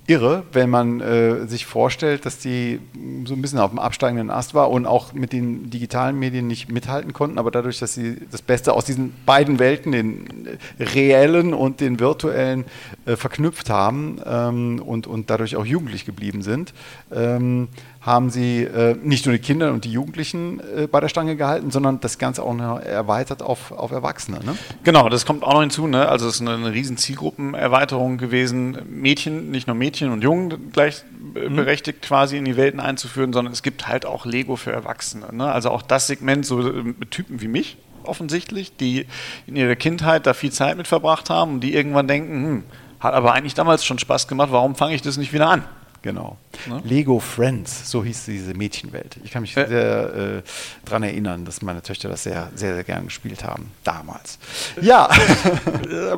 Irre, 0.08 0.44
wenn 0.52 0.70
man 0.70 1.02
äh, 1.02 1.48
sich 1.48 1.66
vorstellt, 1.66 2.26
dass 2.26 2.38
die 2.38 2.80
so 3.26 3.34
ein 3.34 3.42
bisschen 3.42 3.58
auf 3.58 3.72
dem 3.72 3.80
absteigenden 3.80 4.30
Ast 4.30 4.54
war 4.54 4.70
und 4.70 4.86
auch 4.86 5.14
mit 5.14 5.34
den 5.34 5.72
digitalen 5.72 6.20
Medien 6.20 6.46
nicht 6.46 6.72
mithalten 6.72 7.12
konnten, 7.12 7.40
aber 7.40 7.50
dadurch, 7.50 7.80
dass 7.80 7.96
sie 7.96 8.18
das 8.30 8.44
Beste 8.44 8.74
aus 8.74 8.86
diesen 8.86 9.14
beiden 9.26 9.58
Welten, 9.58 9.92
den 9.92 10.60
reellen 10.80 11.56
und 11.56 11.80
den 11.80 12.00
virtuellen, 12.00 12.66
äh, 13.06 13.16
verknüpft 13.16 13.72
haben 13.72 14.22
ähm, 14.26 14.80
und, 14.80 15.08
und 15.08 15.32
dadurch 15.32 15.56
auch 15.56 15.66
jugendlich 15.66 16.06
geblieben 16.06 16.44
sind, 16.44 16.74
ähm, 17.12 17.70
haben 18.06 18.30
sie 18.30 18.62
äh, 18.62 18.96
nicht 19.02 19.26
nur 19.26 19.34
die 19.34 19.42
Kinder 19.42 19.74
und 19.74 19.84
die 19.84 19.92
Jugendlichen 19.92 20.60
äh, 20.60 20.86
bei 20.86 21.00
der 21.00 21.10
Stange 21.10 21.36
gehalten, 21.36 21.72
sondern 21.72 22.00
das 22.00 22.20
Ganze 22.20 22.44
auch 22.44 22.54
noch 22.54 22.80
erweitert 22.80 23.42
auf, 23.42 23.72
auf 23.72 23.92
Erwachsene. 23.92 24.42
Ne? 24.46 24.56
Genau, 24.84 25.10
das 25.10 25.26
kommt 25.26 25.44
auch 25.44 25.54
noch 25.54 25.62
hinzu. 25.62 25.88
Ne? 25.88 26.08
Also 26.08 26.28
es 26.28 26.36
ist 26.36 26.42
eine, 26.42 26.52
eine 26.52 26.72
riesen 26.72 26.98
Zielgruppenerweiterung 26.98 28.20
gewesen. 28.20 28.78
Mädchen, 28.88 29.50
nicht 29.50 29.66
nur 29.66 29.76
Mädchen 29.76 30.12
und 30.12 30.24
Jungen 30.24 30.72
gleichberechtigt 30.72 32.04
mhm. 32.04 32.06
quasi 32.06 32.38
in 32.38 32.46
die 32.46 32.58
Welten 32.58 32.80
einzuführen, 32.80 33.34
sondern 33.34 33.52
es 33.52 33.64
gibt 33.64 33.88
halt 33.88 34.06
auch 34.06 34.28
Lego 34.28 34.56
für 34.56 34.72
Erwachsene. 34.72 35.34
Ne? 35.34 35.52
Also 35.52 35.72
auch 35.72 35.82
das 35.82 36.06
Segment, 36.06 36.46
so 36.46 36.62
äh, 36.62 36.94
Typen 37.10 37.42
wie 37.42 37.48
mich 37.48 37.78
offensichtlich, 38.04 38.78
die 38.78 39.08
in 39.48 39.56
ihrer 39.56 39.76
Kindheit 39.76 40.28
da 40.28 40.36
viel 40.36 40.52
Zeit 40.52 40.78
mit 40.78 40.88
verbracht 40.88 41.32
haben 41.32 41.54
und 41.54 41.62
die 41.62 41.74
irgendwann 41.74 42.08
denken, 42.08 42.34
hm, 42.34 42.64
hat 43.00 43.16
aber 43.16 43.34
eigentlich 43.34 43.56
damals 43.56 43.84
schon 43.84 43.98
Spaß 43.98 44.28
gemacht, 44.28 44.50
warum 44.52 44.76
fange 44.76 44.94
ich 44.94 45.02
das 45.02 45.18
nicht 45.18 45.34
wieder 45.34 45.50
an? 45.50 45.64
Genau. 46.06 46.38
Ne? 46.68 46.82
Lego 46.84 47.20
Friends, 47.20 47.90
so 47.90 48.04
hieß 48.04 48.26
diese 48.26 48.54
Mädchenwelt. 48.54 49.18
Ich 49.24 49.32
kann 49.32 49.42
mich 49.42 49.58
äh. 49.58 49.68
sehr 49.68 50.14
äh, 50.14 50.42
daran 50.86 51.02
erinnern, 51.02 51.46
dass 51.46 51.64
meine 51.64 51.82
Töchter 51.82 52.10
das 52.10 52.22
sehr, 52.22 52.52
sehr, 52.54 52.76
sehr 52.76 52.84
gern 52.84 53.06
gespielt 53.06 53.44
haben. 53.44 53.72
Damals. 53.84 54.38
Ja. 54.80 55.10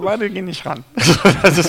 Meine 0.01 0.29
gehen 0.29 0.43
nicht 0.43 0.65
ran. 0.65 0.83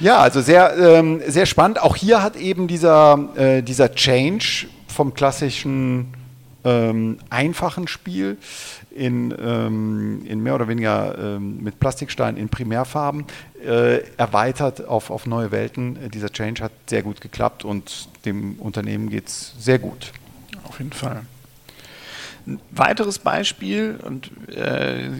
ja, 0.00 0.18
also 0.18 0.40
sehr, 0.40 0.76
ähm, 0.76 1.22
sehr 1.28 1.46
spannend. 1.46 1.80
Auch 1.80 1.94
hier 1.94 2.24
hat 2.24 2.34
eben 2.34 2.66
dieser, 2.66 3.28
äh, 3.36 3.62
dieser 3.62 3.94
Change 3.94 4.66
vom 4.88 5.14
klassischen 5.14 6.12
ähm, 6.64 7.18
einfachen 7.30 7.88
Spiel 7.88 8.36
in, 8.90 9.34
ähm, 9.40 10.22
in 10.26 10.42
mehr 10.42 10.54
oder 10.54 10.68
weniger 10.68 11.16
ähm, 11.18 11.62
mit 11.62 11.80
Plastikstein 11.80 12.36
in 12.36 12.48
Primärfarben 12.48 13.24
äh, 13.64 14.02
erweitert 14.16 14.86
auf, 14.86 15.10
auf 15.10 15.26
neue 15.26 15.50
Welten. 15.50 16.10
Dieser 16.10 16.30
Change 16.30 16.62
hat 16.62 16.72
sehr 16.86 17.02
gut 17.02 17.20
geklappt 17.20 17.64
und 17.64 18.08
dem 18.24 18.54
Unternehmen 18.58 19.10
geht 19.10 19.28
es 19.28 19.54
sehr 19.58 19.78
gut. 19.78 20.12
Auf 20.64 20.78
jeden 20.78 20.92
Fall. 20.92 21.22
Ein 22.46 22.60
weiteres 22.70 23.18
Beispiel, 23.18 23.98
und 24.02 24.30
äh, 24.48 25.10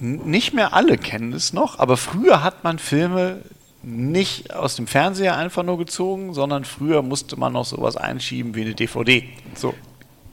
nicht 0.00 0.54
mehr 0.54 0.74
alle 0.74 0.96
kennen 0.96 1.32
es 1.32 1.52
noch, 1.52 1.78
aber 1.78 1.96
früher 1.96 2.42
hat 2.44 2.62
man 2.62 2.78
Filme 2.78 3.42
nicht 3.82 4.54
aus 4.54 4.76
dem 4.76 4.86
Fernseher 4.86 5.36
einfach 5.36 5.62
nur 5.62 5.78
gezogen, 5.78 6.34
sondern 6.34 6.64
früher 6.64 7.02
musste 7.02 7.38
man 7.38 7.52
noch 7.52 7.64
sowas 7.64 7.96
einschieben 7.96 8.54
wie 8.54 8.62
eine 8.62 8.74
DVD. 8.74 9.24
So. 9.54 9.74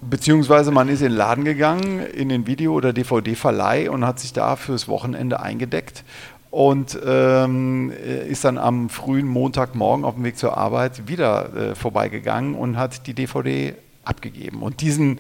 Beziehungsweise 0.02 0.72
man 0.72 0.90
ist 0.90 1.02
in 1.02 1.10
den 1.10 1.18
Laden 1.18 1.46
gegangen, 1.46 2.00
in 2.00 2.30
den 2.30 2.48
Video- 2.48 2.74
oder 2.74 2.94
DVD-Verleih 2.94 3.90
und 3.90 4.06
hat 4.06 4.20
sich 4.20 4.34
da 4.34 4.56
fürs 4.56 4.88
Wochenende 4.88 5.40
eingedeckt 5.40 6.04
und 6.52 6.98
ähm, 7.06 7.92
ist 8.30 8.46
dann 8.46 8.58
am 8.58 8.90
frühen 8.90 9.28
Montagmorgen 9.28 10.06
auf 10.06 10.16
dem 10.16 10.24
Weg 10.24 10.38
zur 10.38 10.58
Arbeit 10.58 11.08
wieder 11.08 11.54
äh, 11.54 11.76
vorbeigegangen 11.76 12.56
und 12.56 12.78
hat 12.78 13.08
die 13.08 13.14
DVD 13.14 13.76
abgegeben. 14.06 14.62
Und 14.62 14.82
diesen 14.82 15.20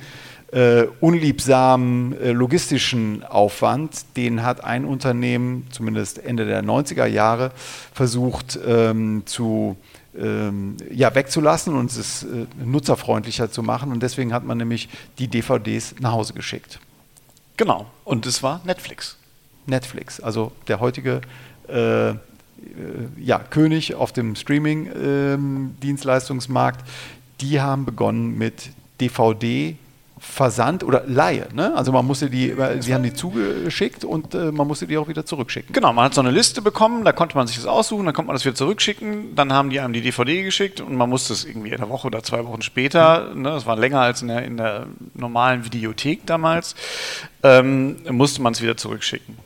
äh, 0.55 0.88
unliebsamen 1.01 2.17
äh, 2.17 2.31
logistischen 2.31 3.24
Aufwand, 3.25 4.05
den 4.15 4.41
hat 4.41 4.63
ein 4.63 4.85
Unternehmen, 4.85 5.67
zumindest 5.69 6.24
Ende 6.24 6.45
der 6.45 6.63
90er 6.63 7.05
Jahre, 7.05 7.51
versucht 7.93 8.57
ähm, 8.65 9.24
zu 9.25 9.75
ähm, 10.17 10.77
ja, 10.89 11.13
wegzulassen 11.13 11.75
und 11.75 11.91
es 11.91 12.24
äh, 12.24 12.45
nutzerfreundlicher 12.63 13.51
zu 13.51 13.63
machen. 13.63 13.91
Und 13.91 14.01
deswegen 14.01 14.31
hat 14.31 14.45
man 14.45 14.57
nämlich 14.57 14.88
die 15.19 15.27
DVDs 15.27 15.95
nach 16.00 16.13
Hause 16.13 16.33
geschickt. 16.33 16.79
Genau. 17.57 17.88
Und 18.05 18.25
es 18.25 18.41
war 18.41 18.62
Netflix. 18.63 19.17
Netflix, 19.65 20.21
also 20.21 20.53
der 20.69 20.79
heutige 20.79 21.19
äh, 21.67 22.12
äh 22.12 22.15
ja, 23.17 23.39
König 23.39 23.95
auf 23.95 24.13
dem 24.13 24.38
Streaming-Dienstleistungsmarkt. 24.38 26.79
Ähm, 26.79 26.88
die 27.41 27.59
haben 27.59 27.83
begonnen 27.83 28.38
mit 28.38 28.69
DVD 29.01 29.75
Versand 30.27 30.84
oder 30.84 31.03
Laie. 31.05 31.48
Ne? 31.53 31.74
Also 31.75 31.91
man 31.91 32.05
musste 32.05 32.29
die, 32.29 32.53
sie 32.79 32.94
haben 32.94 33.03
die 33.03 33.13
zugeschickt 33.13 34.03
und 34.03 34.34
äh, 34.34 34.51
man 34.51 34.67
musste 34.67 34.88
die 34.88 34.98
auch 34.98 35.08
wieder 35.08 35.25
zurückschicken. 35.25 35.72
Genau, 35.72 35.94
man 35.94 36.05
hat 36.05 36.13
so 36.13 36.22
eine 36.22 36.32
Liste 36.32 36.62
bekommen, 36.62 37.05
da 37.05 37.13
konnte 37.13 37.38
man 37.38 37.48
sich 37.48 37.55
das 37.55 37.65
aussuchen, 37.65 38.05
dann 38.05 38.13
konnte 38.13 38.27
man 38.27 38.36
das 38.36 38.44
wieder 38.44 38.55
zurückschicken, 38.55 39.36
dann 39.36 39.53
haben 39.53 39.70
die 39.70 39.79
einem 39.79 39.94
die 39.94 40.01
DVD 40.01 40.44
geschickt 40.44 40.82
und 40.82 40.96
man 40.96 41.10
musste 41.10 41.32
es 41.32 41.46
irgendwie 41.46 41.74
eine 41.74 41.89
Woche 41.89 42.08
oder 42.08 42.24
zwei 42.24 42.46
Wochen 42.46 42.62
später, 42.63 43.34
ne, 43.34 43.50
das 43.51 43.65
war 43.65 43.77
länger 43.77 44.01
als 44.01 44.24
in 44.24 44.27
der, 44.27 44.44
in 44.44 44.58
der 44.58 44.88
normalen 45.13 45.63
Videothek 45.63 46.25
damals, 46.25 46.75
ähm, 47.44 47.98
musste 48.10 48.41
man 48.41 48.53
es 48.53 48.62
wieder 48.62 48.75
zurückschicken. 48.75 49.38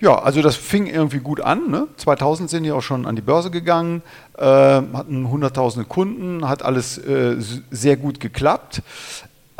Ja, 0.00 0.18
also 0.18 0.40
das 0.40 0.56
fing 0.56 0.86
irgendwie 0.86 1.18
gut 1.18 1.42
an. 1.42 1.70
Ne? 1.70 1.86
2000 1.98 2.48
sind 2.48 2.62
die 2.62 2.72
auch 2.72 2.80
schon 2.80 3.04
an 3.04 3.16
die 3.16 3.22
Börse 3.22 3.50
gegangen, 3.50 4.00
äh, 4.38 4.44
hatten 4.44 5.28
hunderttausende 5.28 5.86
Kunden, 5.86 6.48
hat 6.48 6.62
alles 6.62 6.96
äh, 6.96 7.36
sehr 7.70 7.98
gut 7.98 8.18
geklappt 8.18 8.82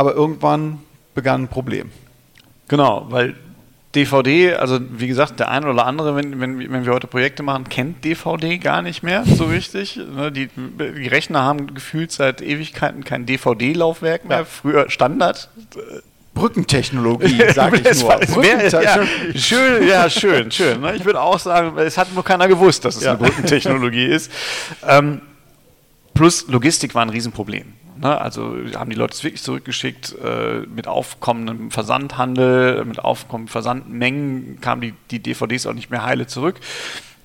aber 0.00 0.14
irgendwann 0.14 0.78
begann 1.14 1.42
ein 1.42 1.48
Problem. 1.48 1.90
Genau, 2.68 3.04
weil 3.10 3.34
DVD, 3.94 4.54
also 4.54 4.80
wie 4.92 5.08
gesagt, 5.08 5.40
der 5.40 5.50
eine 5.50 5.68
oder 5.68 5.84
andere, 5.84 6.16
wenn, 6.16 6.40
wenn, 6.40 6.58
wenn 6.72 6.86
wir 6.86 6.94
heute 6.94 7.06
Projekte 7.06 7.42
machen, 7.42 7.68
kennt 7.68 8.02
DVD 8.02 8.56
gar 8.56 8.80
nicht 8.80 9.02
mehr 9.02 9.24
so 9.26 9.44
richtig. 9.44 10.00
Ne, 10.10 10.32
die, 10.32 10.48
die 10.48 11.06
Rechner 11.06 11.42
haben 11.42 11.74
gefühlt 11.74 12.12
seit 12.12 12.40
Ewigkeiten 12.40 13.04
kein 13.04 13.26
DVD-Laufwerk 13.26 14.24
mehr, 14.24 14.38
ja. 14.38 14.44
früher 14.44 14.88
Standard. 14.88 15.50
Brückentechnologie, 16.32 17.42
sage 17.54 17.76
ich 17.76 18.02
nur. 18.02 18.16
Brückentechnologie. 18.16 19.32
Ja, 19.34 19.38
schön, 19.38 19.86
ja, 19.86 20.10
schön, 20.10 20.50
schön. 20.50 20.80
Ne? 20.80 20.96
Ich 20.96 21.04
würde 21.04 21.20
auch 21.20 21.38
sagen, 21.38 21.76
es 21.76 21.98
hat 21.98 22.14
nur 22.14 22.24
keiner 22.24 22.48
gewusst, 22.48 22.86
dass 22.86 22.96
es 22.96 23.04
ja. 23.04 23.10
eine 23.10 23.18
Brückentechnologie 23.18 24.06
ist. 24.06 24.32
Ähm, 24.88 25.20
plus 26.14 26.48
Logistik 26.48 26.94
war 26.94 27.02
ein 27.02 27.10
Riesenproblem. 27.10 27.74
Ne? 28.00 28.18
Also 28.18 28.56
haben 28.74 28.90
die 28.90 28.96
Leute 28.96 29.14
es 29.14 29.22
wirklich 29.22 29.42
zurückgeschickt. 29.42 30.16
Äh, 30.24 30.60
mit 30.74 30.88
aufkommendem 30.88 31.70
Versandhandel, 31.70 32.84
mit 32.84 32.98
aufkommenden 32.98 33.50
Versandmengen 33.50 34.60
kamen 34.60 34.80
die, 34.80 34.94
die 35.10 35.22
DVDs 35.22 35.66
auch 35.66 35.74
nicht 35.74 35.90
mehr 35.90 36.04
heile 36.04 36.26
zurück. 36.26 36.60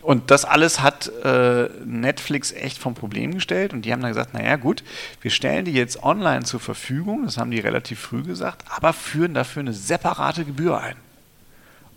Und 0.02 0.30
das 0.30 0.46
alles 0.46 0.82
hat 0.82 1.12
äh, 1.24 1.70
Netflix 1.84 2.52
echt 2.52 2.78
vom 2.78 2.94
Problem 2.94 3.34
gestellt 3.34 3.74
und 3.74 3.84
die 3.84 3.92
haben 3.92 4.02
dann 4.02 4.12
gesagt, 4.12 4.36
naja 4.36 4.56
gut, 4.56 4.84
wir 5.22 5.32
stellen 5.32 5.66
die 5.66 5.72
jetzt 5.72 6.04
online 6.04 6.44
zur 6.44 6.60
Verfügung, 6.60 7.24
das 7.26 7.38
haben 7.38 7.50
die 7.50 7.60
relativ 7.60 8.02
früh 8.02 8.22
gesagt, 8.22 8.64
aber 8.70 8.94
führen 8.94 9.34
dafür 9.34 9.62
eine 9.62 9.74
separate 9.74 10.46
Gebühr 10.46 10.80
ein. 10.80 10.96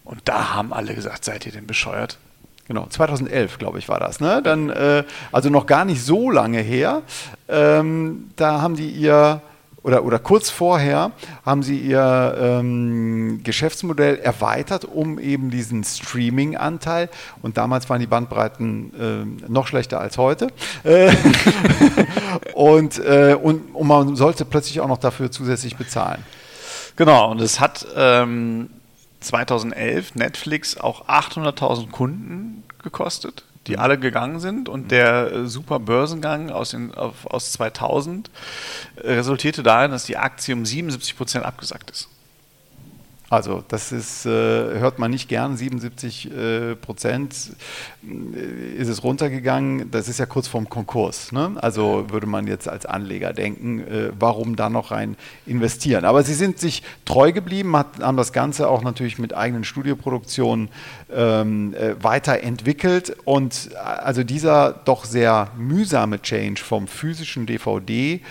Und 0.04 0.22
da 0.24 0.54
haben 0.54 0.72
alle 0.72 0.94
gesagt, 0.94 1.26
seid 1.26 1.44
ihr 1.44 1.52
denn 1.52 1.66
bescheuert? 1.66 2.16
Genau, 2.68 2.86
2011, 2.86 3.58
glaube 3.58 3.78
ich, 3.78 3.88
war 3.88 3.98
das. 3.98 4.20
Ne? 4.20 4.42
Dann, 4.44 4.68
äh, 4.68 5.04
also 5.32 5.48
noch 5.48 5.64
gar 5.64 5.86
nicht 5.86 6.04
so 6.04 6.30
lange 6.30 6.60
her. 6.60 7.00
Ähm, 7.48 8.28
da 8.36 8.60
haben 8.60 8.76
die 8.76 8.90
ihr, 8.90 9.40
oder, 9.82 10.04
oder 10.04 10.18
kurz 10.18 10.50
vorher, 10.50 11.12
haben 11.46 11.62
sie 11.62 11.78
ihr 11.78 12.36
ähm, 12.38 13.40
Geschäftsmodell 13.42 14.18
erweitert, 14.18 14.84
um 14.84 15.18
eben 15.18 15.50
diesen 15.50 15.82
Streaming-Anteil, 15.82 17.08
und 17.40 17.56
damals 17.56 17.88
waren 17.88 18.00
die 18.00 18.06
Bandbreiten 18.06 18.92
äh, 19.48 19.50
noch 19.50 19.66
schlechter 19.66 19.98
als 19.98 20.18
heute, 20.18 20.48
äh, 20.84 21.10
und, 22.52 22.98
äh, 22.98 23.34
und, 23.40 23.74
und 23.74 23.86
man 23.86 24.14
sollte 24.14 24.44
plötzlich 24.44 24.82
auch 24.82 24.88
noch 24.88 24.98
dafür 24.98 25.30
zusätzlich 25.30 25.78
bezahlen. 25.78 26.22
Genau, 26.96 27.30
und 27.30 27.40
es 27.40 27.60
hat 27.60 27.86
ähm, 27.96 28.68
2011 29.20 30.14
Netflix 30.14 30.76
auch 30.76 31.08
800.000 31.08 31.90
Kunden 31.90 32.64
gekostet, 32.82 33.44
die 33.66 33.72
mhm. 33.72 33.78
alle 33.78 33.98
gegangen 33.98 34.40
sind. 34.40 34.68
Und 34.68 34.90
der 34.90 35.32
äh, 35.32 35.46
super 35.46 35.78
Börsengang 35.78 36.50
aus, 36.50 36.70
den, 36.70 36.94
auf, 36.94 37.26
aus 37.26 37.52
2000 37.52 38.30
äh, 38.96 39.12
resultierte 39.12 39.62
darin, 39.62 39.90
dass 39.90 40.04
die 40.04 40.16
Aktie 40.16 40.54
um 40.54 40.64
77 40.64 41.16
Prozent 41.16 41.44
abgesackt 41.44 41.90
ist. 41.90 42.08
Also 43.30 43.62
das 43.68 43.92
ist, 43.92 44.24
äh, 44.24 44.30
hört 44.30 44.98
man 44.98 45.10
nicht 45.10 45.28
gern, 45.28 45.54
77 45.54 46.32
äh, 46.32 46.76
Prozent 46.76 47.34
äh, 48.02 48.80
ist 48.80 48.88
es 48.88 49.04
runtergegangen. 49.04 49.90
Das 49.90 50.08
ist 50.08 50.18
ja 50.18 50.24
kurz 50.24 50.48
vorm 50.48 50.70
Konkurs. 50.70 51.30
Ne? 51.32 51.52
Also 51.56 52.06
würde 52.08 52.26
man 52.26 52.46
jetzt 52.46 52.68
als 52.68 52.86
Anleger 52.86 53.34
denken, 53.34 53.80
äh, 53.80 54.12
warum 54.18 54.56
da 54.56 54.70
noch 54.70 54.92
rein 54.92 55.16
investieren. 55.44 56.06
Aber 56.06 56.22
sie 56.22 56.32
sind 56.32 56.58
sich 56.58 56.82
treu 57.04 57.32
geblieben, 57.32 57.76
hat, 57.76 58.00
haben 58.00 58.16
das 58.16 58.32
Ganze 58.32 58.66
auch 58.66 58.82
natürlich 58.82 59.18
mit 59.18 59.34
eigenen 59.34 59.64
Studioproduktionen 59.64 60.70
ähm, 61.14 61.74
äh, 61.74 62.02
weiterentwickelt. 62.02 63.14
Und 63.24 63.70
äh, 63.74 63.76
also 63.76 64.24
dieser 64.24 64.72
doch 64.72 65.04
sehr 65.04 65.50
mühsame 65.58 66.22
Change 66.22 66.62
vom 66.62 66.88
physischen 66.88 67.44
DVD 67.44 68.22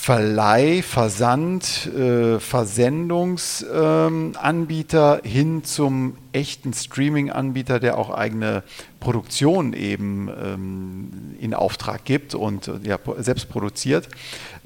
Verleih, 0.00 0.82
Versand, 0.82 1.90
äh, 1.94 2.40
Versendungsanbieter 2.40 5.20
ähm, 5.22 5.30
hin 5.30 5.64
zum 5.64 6.16
echten 6.32 6.72
Streaming-Anbieter, 6.72 7.78
der 7.78 7.98
auch 7.98 8.08
eigene 8.08 8.62
Produktion 9.00 9.74
eben 9.74 10.28
ähm, 10.28 11.10
in 11.40 11.52
Auftrag 11.52 12.06
gibt 12.06 12.34
und 12.34 12.70
ja, 12.84 12.98
selbst 13.18 13.50
produziert, 13.50 14.08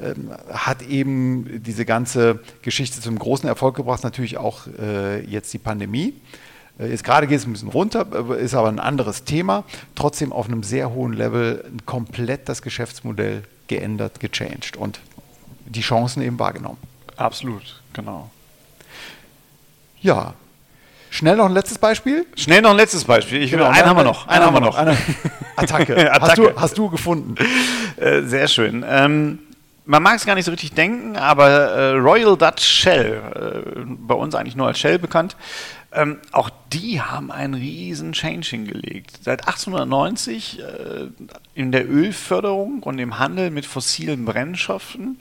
ähm, 0.01 0.31
hat 0.49 0.83
eben 0.83 1.61
diese 1.65 1.87
ganze 1.87 2.39
Geschichte 2.61 3.01
zum 3.01 3.19
großen 3.19 3.49
Erfolg 3.49 3.75
gebracht, 3.75 4.05
natürlich 4.05 4.39
auch 4.39 4.69
äh, 4.79 5.25
jetzt 5.25 5.53
die 5.53 5.59
Pandemie. 5.59 6.15
Äh, 6.79 6.91
jetzt 6.91 7.03
gerade 7.03 7.27
geht 7.27 7.39
es 7.39 7.47
ein 7.47 7.53
bisschen 7.53 7.71
runter, 7.71 8.07
äh, 8.31 8.45
ist 8.45 8.55
aber 8.55 8.69
ein 8.69 8.79
anderes 8.79 9.25
Thema. 9.25 9.65
Trotzdem 9.97 10.33
auf 10.33 10.47
einem 10.47 10.63
sehr 10.63 10.95
hohen 10.95 11.15
Level 11.15 11.65
komplett 11.85 12.49
das 12.49 12.63
Geschäftsmodell 12.63 13.43
geändert, 13.67 14.21
gechanged. 14.21 14.77
Und 14.77 15.01
die 15.67 15.81
Chancen 15.81 16.23
eben 16.23 16.39
wahrgenommen. 16.39 16.79
Absolut, 17.17 17.81
genau. 17.93 18.31
Ja. 20.01 20.35
Schnell 21.11 21.37
noch 21.37 21.47
ein 21.47 21.53
letztes 21.53 21.79
Beispiel? 21.79 22.27
Schnell 22.37 22.63
noch 22.63 22.71
ein 22.71 22.77
letztes 22.77 23.05
Beispiel. 23.05 23.43
Ich 23.43 23.51
genau, 23.51 23.67
einen, 23.67 23.85
haben 23.85 23.97
wir 23.97 24.05
noch. 24.05 24.27
Einen 24.27 24.45
haben 24.45 24.55
wir 24.55 24.61
noch. 24.61 24.77
Eine 24.77 24.97
Attacke. 25.57 26.11
Attacke. 26.13 26.21
Hast, 26.21 26.39
du, 26.39 26.57
hast 26.57 26.79
du 26.79 26.89
gefunden. 26.89 27.35
Äh, 27.97 28.23
sehr 28.23 28.49
schön. 28.49 28.85
Ähm, 28.89 29.41
man 29.85 30.03
mag 30.03 30.17
es 30.17 30.25
gar 30.25 30.35
nicht 30.35 30.45
so 30.45 30.51
richtig 30.51 30.73
denken, 30.73 31.17
aber 31.17 31.49
äh, 31.49 31.91
Royal 31.97 32.37
Dutch 32.37 32.65
Shell, 32.65 33.21
äh, 33.35 33.81
bei 33.87 34.15
uns 34.15 34.35
eigentlich 34.35 34.57
nur 34.57 34.69
als 34.69 34.79
Shell 34.79 34.99
bekannt, 34.99 35.37
ähm, 35.95 36.19
auch 36.33 36.51
die 36.73 37.01
haben 37.01 37.31
einen 37.31 37.55
riesen 37.55 38.13
Change 38.13 38.49
hingelegt. 38.49 39.19
Seit 39.23 39.47
1890 39.47 40.59
äh, 40.59 40.63
in 41.55 41.73
der 41.73 41.89
Ölförderung 41.89 42.83
und 42.83 42.99
im 42.99 43.19
Handel 43.19 43.51
mit 43.51 43.67
fossilen 43.67 44.25
Brennstoffen 44.25 45.21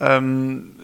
ähm, 0.00 0.74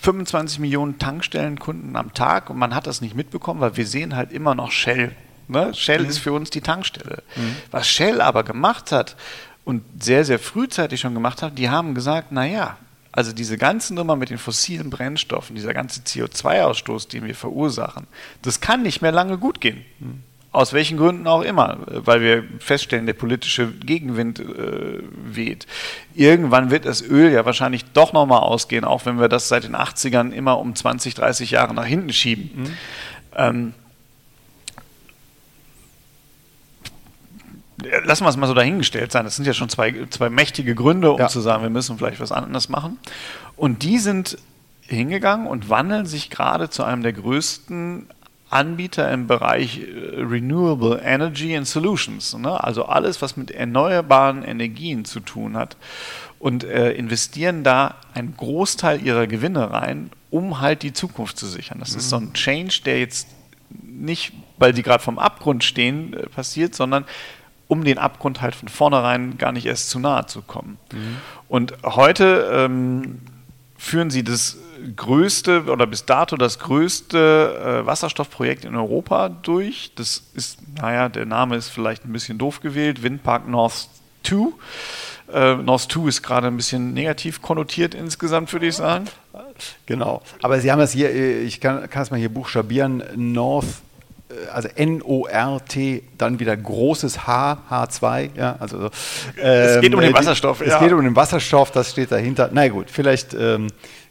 25 0.00 0.58
Millionen 0.58 0.98
Tankstellenkunden 0.98 1.96
am 1.96 2.12
Tag 2.14 2.50
und 2.50 2.58
man 2.58 2.74
hat 2.74 2.86
das 2.86 3.00
nicht 3.00 3.14
mitbekommen, 3.14 3.60
weil 3.60 3.76
wir 3.76 3.86
sehen 3.86 4.14
halt 4.14 4.32
immer 4.32 4.54
noch 4.54 4.70
Shell. 4.70 5.14
Ne? 5.48 5.72
Shell 5.74 6.02
mhm. 6.02 6.08
ist 6.08 6.18
für 6.18 6.32
uns 6.32 6.50
die 6.50 6.60
Tankstelle. 6.60 7.22
Mhm. 7.36 7.56
Was 7.70 7.88
Shell 7.88 8.20
aber 8.20 8.42
gemacht 8.42 8.92
hat 8.92 9.16
und 9.64 9.82
sehr, 10.00 10.24
sehr 10.24 10.38
frühzeitig 10.38 11.00
schon 11.00 11.14
gemacht 11.14 11.42
hat, 11.42 11.58
die 11.58 11.70
haben 11.70 11.94
gesagt, 11.94 12.32
naja, 12.32 12.76
also 13.18 13.32
diese 13.32 13.58
ganze 13.58 13.94
Nummer 13.94 14.14
mit 14.14 14.30
den 14.30 14.38
fossilen 14.38 14.90
Brennstoffen, 14.90 15.56
dieser 15.56 15.74
ganze 15.74 16.02
CO2-Ausstoß, 16.02 17.08
den 17.08 17.26
wir 17.26 17.34
verursachen, 17.34 18.06
das 18.42 18.60
kann 18.60 18.82
nicht 18.82 19.02
mehr 19.02 19.10
lange 19.10 19.38
gut 19.38 19.60
gehen. 19.60 19.84
Aus 20.52 20.72
welchen 20.72 20.96
Gründen 20.98 21.26
auch 21.26 21.42
immer, 21.42 21.78
weil 21.88 22.20
wir 22.20 22.44
feststellen, 22.60 23.06
der 23.06 23.14
politische 23.14 23.72
Gegenwind 23.72 24.38
äh, 24.38 25.02
weht. 25.24 25.66
Irgendwann 26.14 26.70
wird 26.70 26.84
das 26.84 27.02
Öl 27.02 27.32
ja 27.32 27.44
wahrscheinlich 27.44 27.86
doch 27.86 28.12
nochmal 28.12 28.38
ausgehen, 28.38 28.84
auch 28.84 29.04
wenn 29.04 29.18
wir 29.18 29.28
das 29.28 29.48
seit 29.48 29.64
den 29.64 29.74
80ern 29.74 30.30
immer 30.30 30.60
um 30.60 30.76
20, 30.76 31.16
30 31.16 31.50
Jahre 31.50 31.74
nach 31.74 31.86
hinten 31.86 32.12
schieben. 32.12 32.50
Mhm. 32.54 32.76
Ähm, 33.34 33.74
lassen 38.04 38.24
wir 38.24 38.28
es 38.28 38.36
mal 38.36 38.46
so 38.46 38.54
dahingestellt 38.54 39.12
sein. 39.12 39.24
Das 39.24 39.36
sind 39.36 39.46
ja 39.46 39.54
schon 39.54 39.68
zwei, 39.68 39.94
zwei 40.10 40.30
mächtige 40.30 40.74
Gründe, 40.74 41.12
um 41.12 41.18
ja. 41.18 41.28
zu 41.28 41.40
sagen, 41.40 41.62
wir 41.62 41.70
müssen 41.70 41.98
vielleicht 41.98 42.20
was 42.20 42.32
anderes 42.32 42.68
machen. 42.68 42.98
Und 43.56 43.82
die 43.82 43.98
sind 43.98 44.38
hingegangen 44.82 45.46
und 45.46 45.68
wandeln 45.68 46.06
sich 46.06 46.30
gerade 46.30 46.70
zu 46.70 46.82
einem 46.82 47.02
der 47.02 47.12
größten 47.12 48.06
Anbieter 48.50 49.10
im 49.12 49.26
Bereich 49.26 49.80
äh, 49.80 50.22
Renewable 50.22 51.00
Energy 51.04 51.54
and 51.54 51.66
Solutions, 51.66 52.34
ne? 52.36 52.62
also 52.64 52.86
alles, 52.86 53.20
was 53.20 53.36
mit 53.36 53.50
erneuerbaren 53.50 54.42
Energien 54.42 55.04
zu 55.04 55.20
tun 55.20 55.56
hat 55.56 55.76
und 56.38 56.64
äh, 56.64 56.92
investieren 56.92 57.62
da 57.64 57.96
einen 58.14 58.34
Großteil 58.36 59.04
ihrer 59.04 59.26
Gewinne 59.26 59.70
rein, 59.70 60.10
um 60.30 60.60
halt 60.60 60.82
die 60.82 60.94
Zukunft 60.94 61.38
zu 61.38 61.46
sichern. 61.46 61.78
Das 61.78 61.92
mhm. 61.92 61.98
ist 61.98 62.08
so 62.08 62.16
ein 62.16 62.32
Change, 62.32 62.80
der 62.86 63.00
jetzt 63.00 63.28
nicht, 63.82 64.32
weil 64.56 64.72
die 64.72 64.82
gerade 64.82 65.02
vom 65.02 65.18
Abgrund 65.18 65.62
stehen, 65.62 66.14
äh, 66.14 66.26
passiert, 66.28 66.74
sondern 66.74 67.04
um 67.68 67.84
den 67.84 67.98
Abgrund 67.98 68.40
halt 68.40 68.54
von 68.54 68.68
vornherein 68.68 69.38
gar 69.38 69.52
nicht 69.52 69.66
erst 69.66 69.90
zu 69.90 69.98
nahe 69.98 70.26
zu 70.26 70.42
kommen. 70.42 70.78
Mhm. 70.92 71.16
Und 71.48 71.74
heute 71.84 72.50
ähm, 72.52 73.20
führen 73.76 74.10
sie 74.10 74.24
das 74.24 74.56
größte 74.96 75.64
oder 75.64 75.86
bis 75.86 76.04
dato 76.04 76.36
das 76.36 76.58
größte 76.58 77.82
äh, 77.82 77.86
Wasserstoffprojekt 77.86 78.64
in 78.64 78.74
Europa 78.74 79.28
durch. 79.28 79.92
Das 79.96 80.22
ist, 80.34 80.58
naja, 80.76 81.08
der 81.08 81.26
Name 81.26 81.56
ist 81.56 81.68
vielleicht 81.68 82.04
ein 82.04 82.12
bisschen 82.12 82.38
doof 82.38 82.60
gewählt, 82.60 83.02
Windpark 83.02 83.48
North 83.48 83.88
2. 84.24 84.52
Äh, 85.32 85.56
North 85.56 85.92
2 85.92 86.08
ist 86.08 86.22
gerade 86.22 86.46
ein 86.46 86.56
bisschen 86.56 86.94
negativ 86.94 87.42
konnotiert 87.42 87.94
insgesamt, 87.94 88.52
würde 88.52 88.66
ich 88.66 88.76
sagen. 88.76 89.06
Genau. 89.86 90.22
Aber 90.42 90.60
Sie 90.60 90.70
haben 90.70 90.80
es 90.80 90.92
hier, 90.92 91.10
äh, 91.10 91.40
ich 91.40 91.60
kann, 91.60 91.88
kann 91.90 92.02
es 92.02 92.10
mal 92.10 92.18
hier 92.18 92.28
buchstabieren, 92.28 93.02
North 93.16 93.66
äh, 93.66 93.87
also 94.52 94.68
N-O-R-T, 94.74 96.02
dann 96.18 96.38
wieder 96.38 96.56
großes 96.56 97.26
H, 97.26 97.62
H2, 97.70 98.30
ja, 98.36 98.56
also 98.60 98.84
ähm, 98.84 98.90
Es 99.40 99.80
geht 99.80 99.94
um 99.94 100.00
den 100.00 100.10
ähm, 100.10 100.14
Wasserstoff, 100.14 100.60
Es 100.60 100.68
ja. 100.68 100.78
geht 100.78 100.92
um 100.92 101.02
den 101.02 101.16
Wasserstoff, 101.16 101.70
das 101.70 101.90
steht 101.90 102.12
dahinter. 102.12 102.50
Na 102.52 102.68
gut, 102.68 102.90
vielleicht 102.90 103.34
ähm, 103.34 103.68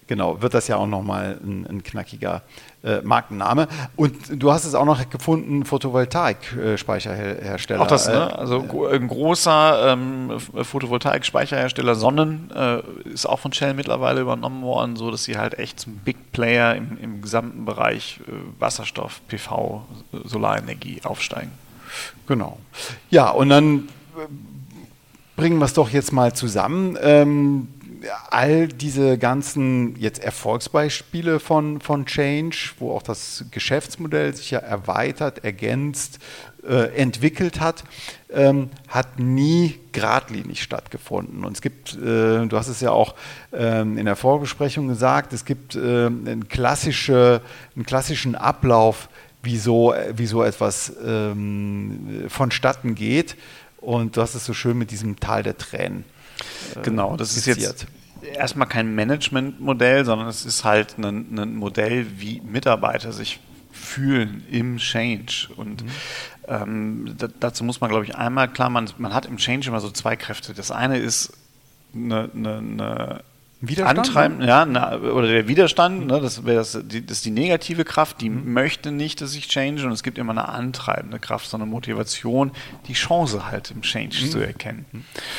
genau, 0.07 0.41
wird 0.41 0.53
das 0.53 0.67
ja 0.67 0.77
auch 0.77 0.87
nochmal 0.87 1.37
ein, 1.43 1.67
ein 1.67 1.83
knackiger 1.83 2.41
äh, 2.83 3.01
Markenname. 3.01 3.67
Und 3.95 4.41
du 4.41 4.51
hast 4.51 4.65
es 4.65 4.73
auch 4.73 4.85
noch 4.85 5.09
gefunden, 5.09 5.65
Photovoltaik-Speicherhersteller. 5.65 7.81
Auch 7.81 7.87
das, 7.87 8.07
ne? 8.07 8.13
Äh, 8.13 8.35
also 8.35 8.87
ein 8.89 9.07
großer 9.07 9.93
ähm, 9.93 10.39
Photovoltaik-Speicherhersteller 10.39 11.95
Sonnen 11.95 12.51
äh, 12.55 12.81
ist 13.09 13.25
auch 13.25 13.39
von 13.39 13.53
Shell 13.53 13.73
mittlerweile 13.73 14.21
übernommen 14.21 14.63
worden, 14.63 14.95
so 14.95 15.11
dass 15.11 15.25
sie 15.25 15.37
halt 15.37 15.59
echt 15.59 15.79
zum 15.79 15.97
Big 15.97 16.31
Player 16.31 16.75
im, 16.75 16.97
im 17.01 17.21
gesamten 17.21 17.65
Bereich 17.65 18.19
äh, 18.27 18.31
Wasserstoff, 18.59 19.21
PV, 19.27 19.85
Solarenergie 20.23 21.01
aufsteigen. 21.03 21.51
Genau. 22.27 22.59
Ja, 23.09 23.29
und 23.29 23.49
dann 23.49 23.89
äh, 24.17 24.27
bringen 25.35 25.59
wir 25.59 25.65
es 25.65 25.73
doch 25.73 25.89
jetzt 25.89 26.11
mal 26.11 26.33
zusammen. 26.33 26.97
Ähm, 27.01 27.69
all 28.29 28.67
diese 28.67 29.17
ganzen 29.17 29.95
jetzt 29.97 30.19
Erfolgsbeispiele 30.19 31.39
von, 31.39 31.81
von 31.81 32.05
Change, 32.05 32.71
wo 32.79 32.91
auch 32.91 33.01
das 33.01 33.45
Geschäftsmodell 33.51 34.35
sich 34.35 34.51
ja 34.51 34.59
erweitert, 34.59 35.43
ergänzt, 35.43 36.19
äh, 36.67 36.95
entwickelt 36.95 37.59
hat, 37.59 37.83
ähm, 38.29 38.69
hat 38.87 39.19
nie 39.19 39.79
geradlinig 39.91 40.61
stattgefunden. 40.61 41.45
Und 41.45 41.53
es 41.53 41.61
gibt, 41.61 41.95
äh, 41.95 42.45
du 42.45 42.51
hast 42.51 42.67
es 42.67 42.81
ja 42.81 42.91
auch 42.91 43.15
ähm, 43.53 43.97
in 43.97 44.05
der 44.05 44.15
Vorbesprechung 44.15 44.87
gesagt, 44.87 45.33
es 45.33 45.45
gibt 45.45 45.75
äh, 45.75 45.79
einen, 46.07 46.47
klassische, 46.49 47.41
einen 47.75 47.85
klassischen 47.85 48.35
Ablauf, 48.35 49.09
wie 49.43 49.57
so, 49.57 49.93
wie 50.13 50.25
so 50.25 50.43
etwas 50.43 50.91
ähm, 51.05 52.25
vonstatten 52.27 52.95
geht. 52.95 53.37
Und 53.77 54.17
du 54.17 54.21
hast 54.21 54.35
es 54.35 54.45
so 54.45 54.53
schön 54.53 54.77
mit 54.77 54.91
diesem 54.91 55.19
Tal 55.19 55.43
der 55.43 55.57
Tränen. 55.57 56.03
Genau, 56.83 57.15
das 57.15 57.37
ist 57.37 57.45
jetzt 57.45 57.87
erstmal 58.33 58.67
kein 58.67 58.95
Managementmodell, 58.95 60.05
sondern 60.05 60.27
es 60.27 60.45
ist 60.45 60.63
halt 60.63 60.97
ein, 60.97 61.37
ein, 61.37 61.55
Modell, 61.55 62.05
wie 62.19 62.41
Mitarbeiter 62.41 63.11
sich 63.11 63.39
fühlen 63.71 64.43
im 64.49 64.77
Change. 64.77 65.49
Und 65.55 65.83
mhm. 65.83 65.89
ähm, 66.47 67.15
dazu 67.39 67.63
muss 67.63 67.81
man, 67.81 67.89
glaube 67.89 68.05
ich, 68.05 68.15
einmal 68.15 68.47
klar, 68.47 68.69
man, 68.69 68.89
man 68.97 69.13
hat 69.13 69.25
im 69.25 69.37
Change 69.37 69.69
immer 69.69 69.79
so 69.79 69.91
zwei 69.91 70.15
Kräfte. 70.15 70.53
Das 70.53 70.71
eine 70.71 70.97
ist 70.97 71.33
eine, 71.93 72.29
eine, 72.33 72.57
eine 72.57 73.23
Widerstand? 73.59 73.99
Antreiben, 73.99 74.41
ja, 74.43 74.65
na, 74.65 74.97
oder 74.97 75.27
der 75.27 75.47
Widerstand, 75.47 76.05
ne, 76.05 76.21
das, 76.21 76.43
das, 76.45 76.79
die, 76.83 77.03
das 77.03 77.17
ist 77.17 77.25
die 77.25 77.31
negative 77.31 77.85
Kraft, 77.85 78.21
die 78.21 78.29
mhm. 78.29 78.53
möchte 78.53 78.91
nicht, 78.91 79.19
dass 79.19 79.33
ich 79.33 79.47
change 79.47 79.83
und 79.83 79.91
es 79.91 80.03
gibt 80.03 80.19
immer 80.19 80.31
eine 80.31 80.47
antreibende 80.47 81.17
Kraft, 81.17 81.49
so 81.49 81.57
eine 81.57 81.65
Motivation, 81.65 82.51
die 82.87 82.93
Chance 82.93 83.49
halt 83.49 83.71
im 83.71 83.81
Change 83.81 84.25
mhm. 84.25 84.29
zu 84.29 84.39
erkennen. 84.39 84.85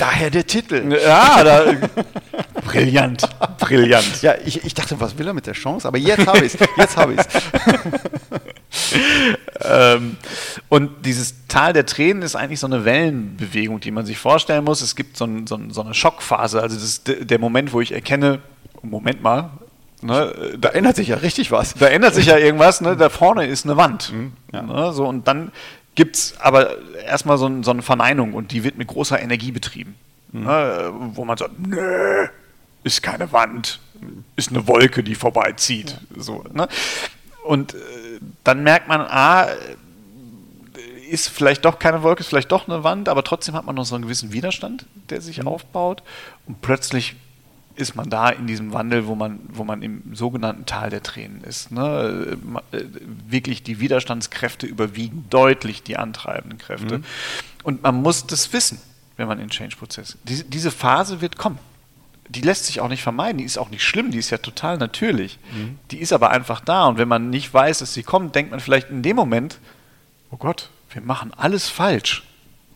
Daher 0.00 0.30
der 0.30 0.46
Titel. 0.46 0.98
Ja, 1.00 1.44
da, 1.44 1.72
brillant, 2.64 3.28
brillant. 3.58 4.22
Ja, 4.22 4.34
ich, 4.44 4.64
ich 4.64 4.74
dachte, 4.74 4.98
was 4.98 5.16
will 5.16 5.28
er 5.28 5.34
mit 5.34 5.46
der 5.46 5.54
Chance? 5.54 5.86
Aber 5.86 5.98
jetzt 5.98 6.26
habe 6.26 6.44
ich 6.44 6.54
es, 6.54 6.68
jetzt 6.76 6.96
habe 6.96 7.14
ich 7.14 7.20
es. 7.20 7.28
ähm, 9.62 10.16
und 10.68 11.04
dieses 11.04 11.46
Tal 11.48 11.72
der 11.72 11.86
Tränen 11.86 12.22
ist 12.22 12.36
eigentlich 12.36 12.60
so 12.60 12.66
eine 12.66 12.84
Wellenbewegung, 12.84 13.80
die 13.80 13.90
man 13.90 14.06
sich 14.06 14.18
vorstellen 14.18 14.64
muss. 14.64 14.80
Es 14.80 14.96
gibt 14.96 15.16
so, 15.16 15.24
ein, 15.24 15.46
so, 15.46 15.56
ein, 15.56 15.70
so 15.70 15.82
eine 15.82 15.94
Schockphase, 15.94 16.62
also 16.62 16.76
das 16.76 16.84
ist 16.84 17.30
der 17.30 17.38
Moment, 17.38 17.72
wo 17.72 17.80
ich 17.80 17.92
erkenne, 17.92 18.40
Moment 18.82 19.22
mal, 19.22 19.50
Ne? 20.00 20.56
Da 20.58 20.68
ändert 20.70 20.96
sich 20.96 21.08
ja 21.08 21.16
richtig 21.16 21.50
was. 21.50 21.74
Da 21.74 21.86
ändert 21.88 22.14
sich 22.14 22.26
ja 22.26 22.36
irgendwas. 22.36 22.80
Ne? 22.80 22.96
Da 22.96 23.08
vorne 23.08 23.46
ist 23.46 23.64
eine 23.64 23.76
Wand. 23.76 24.12
Mhm, 24.12 24.32
ja. 24.52 24.62
ne? 24.62 24.92
so, 24.92 25.06
und 25.06 25.26
dann 25.26 25.52
gibt 25.94 26.16
es 26.16 26.34
aber 26.38 26.76
erstmal 27.04 27.38
so, 27.38 27.62
so, 27.62 27.72
eine 27.72 27.82
Verneinung 27.82 28.34
und 28.34 28.52
die 28.52 28.62
wird 28.62 28.78
mit 28.78 28.88
großer 28.88 29.20
Energie 29.20 29.50
betrieben. 29.50 29.96
Mhm. 30.32 30.44
Ne? 30.44 30.92
Wo 31.14 31.24
man 31.24 31.36
sagt, 31.36 31.58
nö, 31.58 32.28
ist 32.84 33.02
keine 33.02 33.32
Wand, 33.32 33.80
ist 34.36 34.50
eine 34.50 34.68
Wolke, 34.68 35.02
die 35.02 35.16
vorbeizieht. 35.16 35.90
Ja. 35.90 36.22
So, 36.22 36.44
ne? 36.52 36.68
Und 37.48 37.72
äh, 37.72 37.78
dann 38.44 38.62
merkt 38.62 38.88
man, 38.88 39.00
ah, 39.00 39.46
ist 41.08 41.30
vielleicht 41.30 41.64
doch 41.64 41.78
keine 41.78 42.02
Wolke, 42.02 42.20
ist 42.20 42.26
vielleicht 42.26 42.52
doch 42.52 42.68
eine 42.68 42.84
Wand, 42.84 43.08
aber 43.08 43.24
trotzdem 43.24 43.54
hat 43.54 43.64
man 43.64 43.74
noch 43.74 43.86
so 43.86 43.94
einen 43.94 44.04
gewissen 44.04 44.34
Widerstand, 44.34 44.84
der 45.08 45.22
sich 45.22 45.40
mhm. 45.40 45.48
aufbaut. 45.48 46.02
Und 46.46 46.60
plötzlich 46.60 47.16
ist 47.74 47.96
man 47.96 48.10
da 48.10 48.28
in 48.28 48.46
diesem 48.46 48.74
Wandel, 48.74 49.06
wo 49.06 49.14
man, 49.14 49.40
wo 49.48 49.64
man 49.64 49.80
im 49.80 50.14
sogenannten 50.14 50.66
Tal 50.66 50.90
der 50.90 51.02
Tränen 51.02 51.42
ist. 51.42 51.70
Ne? 51.70 52.36
Äh, 52.72 52.84
wirklich 53.26 53.62
die 53.62 53.80
Widerstandskräfte 53.80 54.66
überwiegen 54.66 55.24
deutlich 55.30 55.82
die 55.82 55.96
antreibenden 55.96 56.58
Kräfte. 56.58 56.98
Mhm. 56.98 57.04
Und 57.62 57.82
man 57.82 57.94
muss 57.94 58.26
das 58.26 58.52
wissen, 58.52 58.78
wenn 59.16 59.26
man 59.26 59.40
in 59.40 59.48
Change-Prozess 59.48 60.10
ist. 60.10 60.18
Diese, 60.24 60.44
diese 60.44 60.70
Phase 60.70 61.22
wird 61.22 61.38
kommen. 61.38 61.58
Die 62.28 62.40
lässt 62.40 62.66
sich 62.66 62.80
auch 62.80 62.88
nicht 62.88 63.02
vermeiden, 63.02 63.38
die 63.38 63.44
ist 63.44 63.58
auch 63.58 63.70
nicht 63.70 63.82
schlimm, 63.82 64.10
die 64.10 64.18
ist 64.18 64.30
ja 64.30 64.38
total 64.38 64.76
natürlich. 64.78 65.38
Mhm. 65.52 65.78
Die 65.90 65.98
ist 65.98 66.12
aber 66.12 66.30
einfach 66.30 66.60
da. 66.60 66.86
Und 66.86 66.98
wenn 66.98 67.08
man 67.08 67.30
nicht 67.30 67.52
weiß, 67.52 67.78
dass 67.78 67.94
sie 67.94 68.02
kommt, 68.02 68.34
denkt 68.34 68.50
man 68.50 68.60
vielleicht 68.60 68.90
in 68.90 69.02
dem 69.02 69.16
Moment, 69.16 69.58
oh 70.30 70.36
Gott, 70.36 70.70
wir 70.90 71.02
machen 71.02 71.32
alles 71.36 71.68
falsch. 71.68 72.24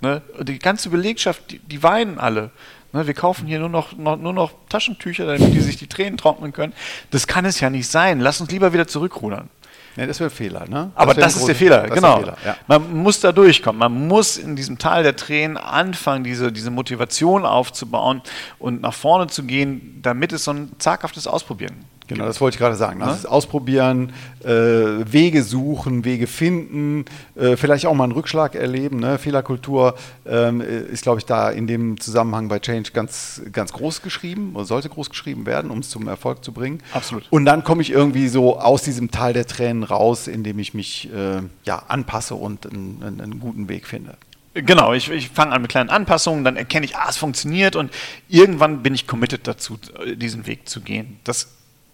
Ne? 0.01 0.23
Die 0.41 0.59
ganze 0.59 0.91
Belegschaft, 0.91 1.51
die, 1.51 1.59
die 1.59 1.83
weinen 1.83 2.19
alle. 2.19 2.51
Ne, 2.93 3.07
wir 3.07 3.15
kaufen 3.15 3.47
hier 3.47 3.59
nur 3.59 3.71
noch, 3.71 3.97
noch, 3.97 4.17
nur 4.17 4.33
noch 4.33 4.53
Taschentücher, 4.69 5.27
damit 5.27 5.55
die 5.55 5.61
sich 5.61 5.77
die 5.77 5.87
Tränen 5.87 6.19
trocknen 6.19 6.53
können. 6.53 6.75
Das 7.11 7.27
kann 7.27 7.45
es 7.45 7.59
ja 7.61 7.71
nicht 7.71 7.89
sein. 7.89 8.21
Lass 8.21 8.41
uns 8.41 8.51
lieber 8.51 8.73
wieder 8.73 8.87
zurückrudern. 8.87 9.49
Ja, 9.97 10.07
das 10.07 10.21
wäre 10.21 10.31
Fehler, 10.31 10.67
ne? 10.69 10.91
Das 10.95 11.03
Aber 11.03 11.15
das 11.15 11.37
ist 11.37 11.47
der 11.47 11.55
Fehler, 11.55 11.89
genau. 11.89 12.23
Der 12.23 12.35
Fehler, 12.35 12.37
ja. 12.45 12.57
Man 12.67 12.97
muss 12.97 13.21
da 13.21 13.33
durchkommen. 13.33 13.79
Man 13.79 14.09
muss 14.09 14.37
in 14.37 14.57
diesem 14.57 14.79
Tal 14.79 15.03
der 15.03 15.17
Tränen 15.17 15.57
anfangen, 15.57 16.25
diese, 16.25 16.51
diese 16.51 16.71
Motivation 16.71 17.45
aufzubauen 17.45 18.23
und 18.59 18.81
nach 18.81 18.95
vorne 18.95 19.27
zu 19.27 19.45
gehen, 19.45 19.99
damit 20.03 20.33
es 20.33 20.45
so 20.45 20.53
ein 20.53 20.73
zaghaftes 20.79 21.27
Ausprobieren 21.27 21.92
Genau, 22.09 22.25
das 22.25 22.41
wollte 22.41 22.57
ich 22.57 22.59
gerade 22.59 22.75
sagen. 22.75 23.01
Das 23.01 23.19
ist 23.19 23.27
Ausprobieren, 23.27 24.13
äh, 24.45 24.49
Wege 24.49 25.43
suchen, 25.43 26.05
Wege 26.05 26.27
finden, 26.27 27.05
äh, 27.37 27.57
vielleicht 27.57 27.87
auch 27.87 27.95
mal 27.95 28.05
einen 28.05 28.13
Rückschlag 28.13 28.55
erleben. 28.55 28.99
Ne? 28.99 29.19
Fehlerkultur 29.19 29.95
ähm, 30.27 30.61
ist, 30.61 31.03
glaube 31.03 31.21
ich, 31.21 31.27
da 31.27 31.51
in 31.51 31.67
dem 31.67 32.01
Zusammenhang 32.01 32.49
bei 32.49 32.59
Change 32.59 32.91
ganz, 32.93 33.43
ganz 33.53 33.73
groß 33.73 34.03
geschrieben 34.03 34.53
oder 34.55 34.65
sollte 34.65 34.89
groß 34.89 35.11
geschrieben 35.11 35.47
werden, 35.47 35.71
um 35.71 35.79
es 35.79 35.91
zum 35.91 36.09
Erfolg 36.09 36.45
zu 36.45 36.53
bringen. 36.53 36.83
Absolut. 36.93 37.25
Und 37.31 37.45
dann 37.45 37.65
komme 37.65 37.83
ich 37.83 37.91
irgendwie 37.91 38.29
so 38.29 38.59
aus 38.59 38.83
diesem 38.83 39.11
Tal 39.11 39.33
der 39.33 39.47
Tränen 39.47 39.85
raus, 39.85 40.27
indem 40.27 40.59
ich 40.59 40.75
mich 40.75 41.09
äh, 41.13 41.43
ja, 41.65 41.83
anpasse 41.89 42.35
und 42.35 42.67
einen, 42.67 43.21
einen 43.21 43.41
guten 43.41 43.69
Weg 43.69 43.87
finde. 43.87 44.17
Genau, 44.55 44.93
ich, 44.93 45.11
ich 45.11 45.31
fange 45.31 45.53
an 45.53 45.63
mit 45.63 45.71
kleinen 45.71 45.89
Anpassungen, 45.89 46.45
dann 46.45 46.57
erkenne 46.57 46.85
ich, 46.85 46.95
ah, 46.97 47.07
es 47.09 47.17
funktioniert 47.17 47.75
und 47.75 47.91
irgendwann 48.29 48.83
bin 48.83 48.95
ich 48.95 49.07
committed 49.07 49.47
dazu, 49.47 49.79
diesen 50.17 50.47
Weg 50.47 50.69
zu 50.69 50.83
gehen. 50.83 51.19
Das 51.25 51.49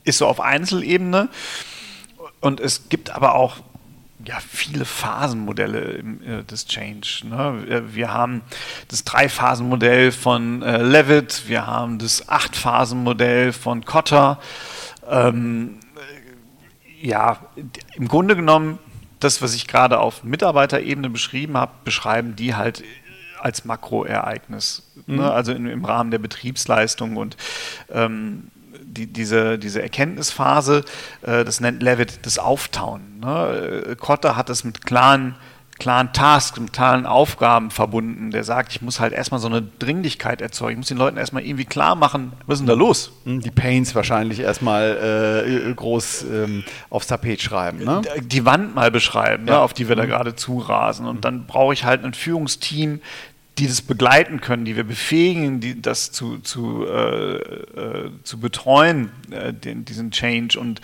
ist 0.09 0.19
so 0.19 0.27
auf 0.27 0.41
Einzelebene. 0.41 1.29
Und 2.41 2.61
es 2.61 2.89
gibt 2.89 3.11
aber 3.11 3.35
auch 3.35 3.57
ja, 4.25 4.39
viele 4.41 4.85
Phasenmodelle 4.85 5.81
im, 5.81 6.23
äh, 6.23 6.45
des 6.45 6.67
Change. 6.67 7.23
Ne? 7.25 7.85
Wir 7.95 8.13
haben 8.13 8.43
das 8.89 9.05
Drei-Phasen-Modell 9.05 10.13
von 10.13 10.63
äh, 10.63 10.83
Levitt, 10.83 11.45
wir 11.47 11.67
haben 11.67 11.99
das 11.99 12.29
Acht-Phasen-Modell 12.29 13.53
von 13.53 13.85
Cotter. 13.85 14.41
Ähm, 15.09 15.79
ja, 17.01 17.39
im 17.95 18.09
Grunde 18.09 18.35
genommen, 18.35 18.79
das, 19.21 19.41
was 19.41 19.55
ich 19.55 19.67
gerade 19.67 20.01
auf 20.01 20.25
Mitarbeiterebene 20.25 21.11
beschrieben 21.11 21.57
habe, 21.57 21.73
beschreiben 21.85 22.37
die 22.37 22.55
halt 22.55 22.83
als 23.41 23.65
Makroereignis. 23.65 24.83
Ne? 25.07 25.15
Mhm. 25.15 25.21
Ne? 25.21 25.33
Also 25.33 25.53
in, 25.53 25.67
im 25.67 25.85
Rahmen 25.85 26.11
der 26.11 26.19
Betriebsleistung 26.19 27.17
und 27.17 27.37
ähm, 27.91 28.51
die, 28.89 29.07
diese, 29.07 29.59
diese 29.59 29.83
Erkenntnisphase, 29.83 30.85
äh, 31.23 31.45
das 31.45 31.61
nennt 31.61 31.83
Levitt 31.83 32.21
das 32.23 32.39
Auftauen. 32.39 33.21
Ne? 33.21 33.97
Kotter 33.99 34.37
hat 34.37 34.49
das 34.49 34.65
mit 34.65 34.85
klaren, 34.85 35.37
klaren 35.79 36.13
Tasks, 36.13 36.59
mit 36.59 36.73
klaren 36.73 37.07
Aufgaben 37.07 37.71
verbunden. 37.71 38.31
Der 38.31 38.45
sagt, 38.45 38.73
ich 38.73 38.83
muss 38.83 39.01
halt 39.01 39.13
erstmal 39.13 39.41
so 39.41 39.49
eine 39.49 39.63
Dringlichkeit 39.63 40.41
erzeugen. 40.41 40.73
Ich 40.73 40.79
muss 40.79 40.89
den 40.89 40.99
Leuten 40.99 41.17
erstmal 41.17 41.45
irgendwie 41.45 41.65
klar 41.65 41.95
machen, 41.95 42.33
was 42.47 42.55
ist 42.55 42.61
denn 42.61 42.67
da 42.67 42.75
los? 42.75 43.13
Hm, 43.25 43.41
die 43.41 43.51
Pains 43.51 43.95
wahrscheinlich 43.95 44.41
erstmal 44.41 45.45
äh, 45.69 45.75
groß 45.75 46.25
ähm, 46.25 46.65
aufs 46.91 47.07
Tapet 47.07 47.41
schreiben. 47.41 47.85
Ne? 47.85 48.03
Die 48.23 48.45
Wand 48.45 48.75
mal 48.75 48.91
beschreiben, 48.91 49.45
ne, 49.45 49.53
ja. 49.53 49.59
ne, 49.59 49.63
auf 49.63 49.73
die 49.73 49.89
wir 49.89 49.97
da 49.97 50.05
mhm. 50.05 50.09
gerade 50.09 50.37
zurasen. 50.37 51.07
Und 51.07 51.25
dann 51.25 51.47
brauche 51.47 51.73
ich 51.73 51.85
halt 51.85 52.05
ein 52.05 52.15
Führungsteam, 52.15 53.01
die 53.59 53.67
das 53.67 53.83
begleiten 53.83 54.41
können, 54.41 54.65
die 54.65 54.77
wir 54.77 54.85
befähigen, 54.85 55.61
die, 55.61 55.81
das 55.81 56.13
zu, 56.13 56.39
zu, 56.39 56.87
äh, 56.87 57.37
äh, 57.37 58.11
zu 58.23 58.39
betreuen, 58.39 59.11
äh, 59.31 59.53
den, 59.53 59.85
diesen 59.85 60.11
Change. 60.13 60.59
Und 60.59 60.81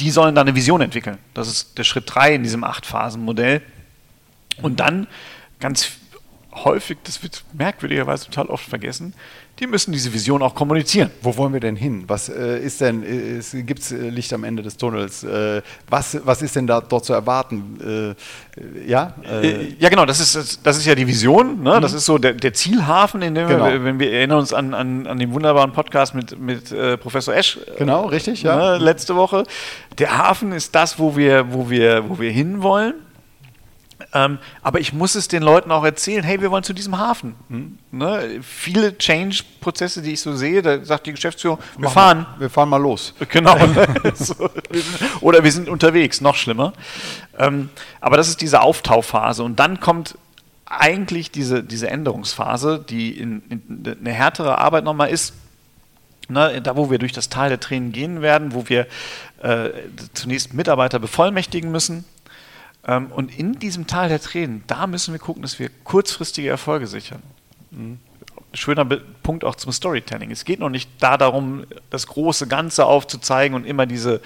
die 0.00 0.10
sollen 0.10 0.34
dann 0.34 0.48
eine 0.48 0.56
Vision 0.56 0.80
entwickeln. 0.80 1.18
Das 1.34 1.48
ist 1.48 1.76
der 1.76 1.84
Schritt 1.84 2.04
drei 2.06 2.34
in 2.34 2.42
diesem 2.42 2.64
Acht-Phasen-Modell. 2.64 3.60
Und 4.62 4.80
dann 4.80 5.06
ganz 5.58 5.92
häufig, 6.52 6.98
das 7.04 7.22
wird 7.22 7.44
merkwürdigerweise 7.52 8.26
total 8.26 8.46
oft 8.46 8.64
vergessen, 8.64 9.14
die 9.60 9.66
müssen 9.66 9.92
diese 9.92 10.12
Vision 10.12 10.42
auch 10.42 10.54
kommunizieren. 10.54 11.10
Wo 11.20 11.36
wollen 11.36 11.52
wir 11.52 11.60
denn 11.60 11.76
hin? 11.76 12.04
Was 12.06 12.30
äh, 12.30 12.58
ist 12.58 12.80
denn, 12.80 13.02
gibt 13.66 13.80
es 13.80 13.92
äh, 13.92 14.08
Licht 14.08 14.32
am 14.32 14.44
Ende 14.44 14.62
des 14.62 14.78
Tunnels? 14.78 15.22
Äh, 15.22 15.60
was, 15.88 16.18
was 16.24 16.40
ist 16.40 16.56
denn 16.56 16.66
da 16.66 16.80
dort 16.80 17.04
zu 17.04 17.12
erwarten? 17.12 18.16
Äh, 18.56 18.90
ja? 18.90 19.14
Äh, 19.30 19.74
ja, 19.78 19.90
genau, 19.90 20.06
das 20.06 20.18
ist, 20.18 20.60
das 20.64 20.78
ist 20.78 20.86
ja 20.86 20.94
die 20.94 21.06
Vision, 21.06 21.62
ne? 21.62 21.76
Mhm. 21.76 21.82
das 21.82 21.92
ist 21.92 22.06
so 22.06 22.16
der, 22.16 22.32
der 22.32 22.54
Zielhafen, 22.54 23.20
in 23.20 23.34
dem 23.34 23.48
genau. 23.48 23.66
wir, 23.66 23.84
wenn 23.84 23.98
wir 23.98 24.10
erinnern 24.12 24.38
uns 24.38 24.54
an, 24.54 24.72
an, 24.72 25.06
an 25.06 25.18
den 25.18 25.32
wunderbaren 25.32 25.72
Podcast 25.72 26.14
mit, 26.14 26.40
mit 26.40 26.72
äh, 26.72 26.96
Professor 26.96 27.34
Esch. 27.34 27.58
Genau, 27.76 28.06
richtig, 28.06 28.42
ja. 28.42 28.78
Ne, 28.78 28.78
letzte 28.78 29.14
Woche. 29.14 29.44
Der 29.98 30.16
Hafen 30.16 30.52
ist 30.52 30.74
das, 30.74 30.98
wo 30.98 31.16
wir, 31.16 31.52
wo 31.52 31.68
wir, 31.68 32.08
wo 32.08 32.18
wir 32.18 32.30
hinwollen. 32.30 32.94
Ähm, 34.12 34.38
aber 34.62 34.80
ich 34.80 34.92
muss 34.92 35.14
es 35.14 35.28
den 35.28 35.42
Leuten 35.42 35.70
auch 35.70 35.84
erzählen, 35.84 36.24
hey, 36.24 36.40
wir 36.40 36.50
wollen 36.50 36.62
zu 36.62 36.72
diesem 36.72 36.98
Hafen. 36.98 37.34
Hm? 37.48 37.78
Ne? 37.90 38.40
Viele 38.42 38.96
Change-Prozesse, 38.96 40.02
die 40.02 40.12
ich 40.12 40.20
so 40.20 40.34
sehe, 40.34 40.62
da 40.62 40.84
sagt 40.84 41.06
die 41.06 41.12
Geschäftsführung, 41.12 41.58
wir 41.76 41.84
Machen 41.84 41.94
fahren. 41.94 42.26
Wir 42.38 42.50
fahren 42.50 42.68
mal 42.68 42.80
los. 42.80 43.14
Genau. 43.28 43.56
so, 44.14 44.50
oder 45.20 45.44
wir 45.44 45.52
sind 45.52 45.68
unterwegs, 45.68 46.20
noch 46.20 46.36
schlimmer. 46.36 46.72
Ähm, 47.38 47.70
aber 48.00 48.16
das 48.16 48.28
ist 48.28 48.40
diese 48.40 48.62
Auftauphase. 48.62 49.42
Und 49.42 49.60
dann 49.60 49.80
kommt 49.80 50.16
eigentlich 50.66 51.30
diese, 51.30 51.62
diese 51.62 51.88
Änderungsphase, 51.88 52.84
die 52.88 53.18
in, 53.18 53.42
in 53.48 53.96
eine 54.00 54.12
härtere 54.12 54.58
Arbeit 54.58 54.84
nochmal 54.84 55.10
ist, 55.10 55.34
Ne, 56.28 56.62
da 56.62 56.76
wo 56.76 56.92
wir 56.92 56.98
durch 56.98 57.10
das 57.10 57.28
Tal 57.28 57.48
der 57.48 57.58
Tränen 57.58 57.90
gehen 57.90 58.22
werden, 58.22 58.54
wo 58.54 58.68
wir 58.68 58.86
äh, 59.42 59.70
zunächst 60.14 60.54
Mitarbeiter 60.54 61.00
bevollmächtigen 61.00 61.72
müssen, 61.72 62.04
und 62.82 63.36
in 63.38 63.58
diesem 63.58 63.86
Tal 63.86 64.08
der 64.08 64.20
Tränen, 64.20 64.64
da 64.66 64.86
müssen 64.86 65.12
wir 65.12 65.18
gucken, 65.18 65.42
dass 65.42 65.58
wir 65.58 65.70
kurzfristige 65.84 66.48
Erfolge 66.48 66.86
sichern. 66.86 67.22
Mhm. 67.70 67.98
Schöner 68.52 68.84
Punkt 68.84 69.44
auch 69.44 69.54
zum 69.54 69.70
Storytelling. 69.70 70.32
Es 70.32 70.44
geht 70.44 70.58
noch 70.58 70.70
nicht 70.70 70.90
da 70.98 71.16
darum, 71.16 71.66
das 71.90 72.08
große 72.08 72.48
Ganze 72.48 72.84
aufzuzeigen 72.84 73.54
und 73.54 73.64
immer 73.64 73.86
diese, 73.86 74.20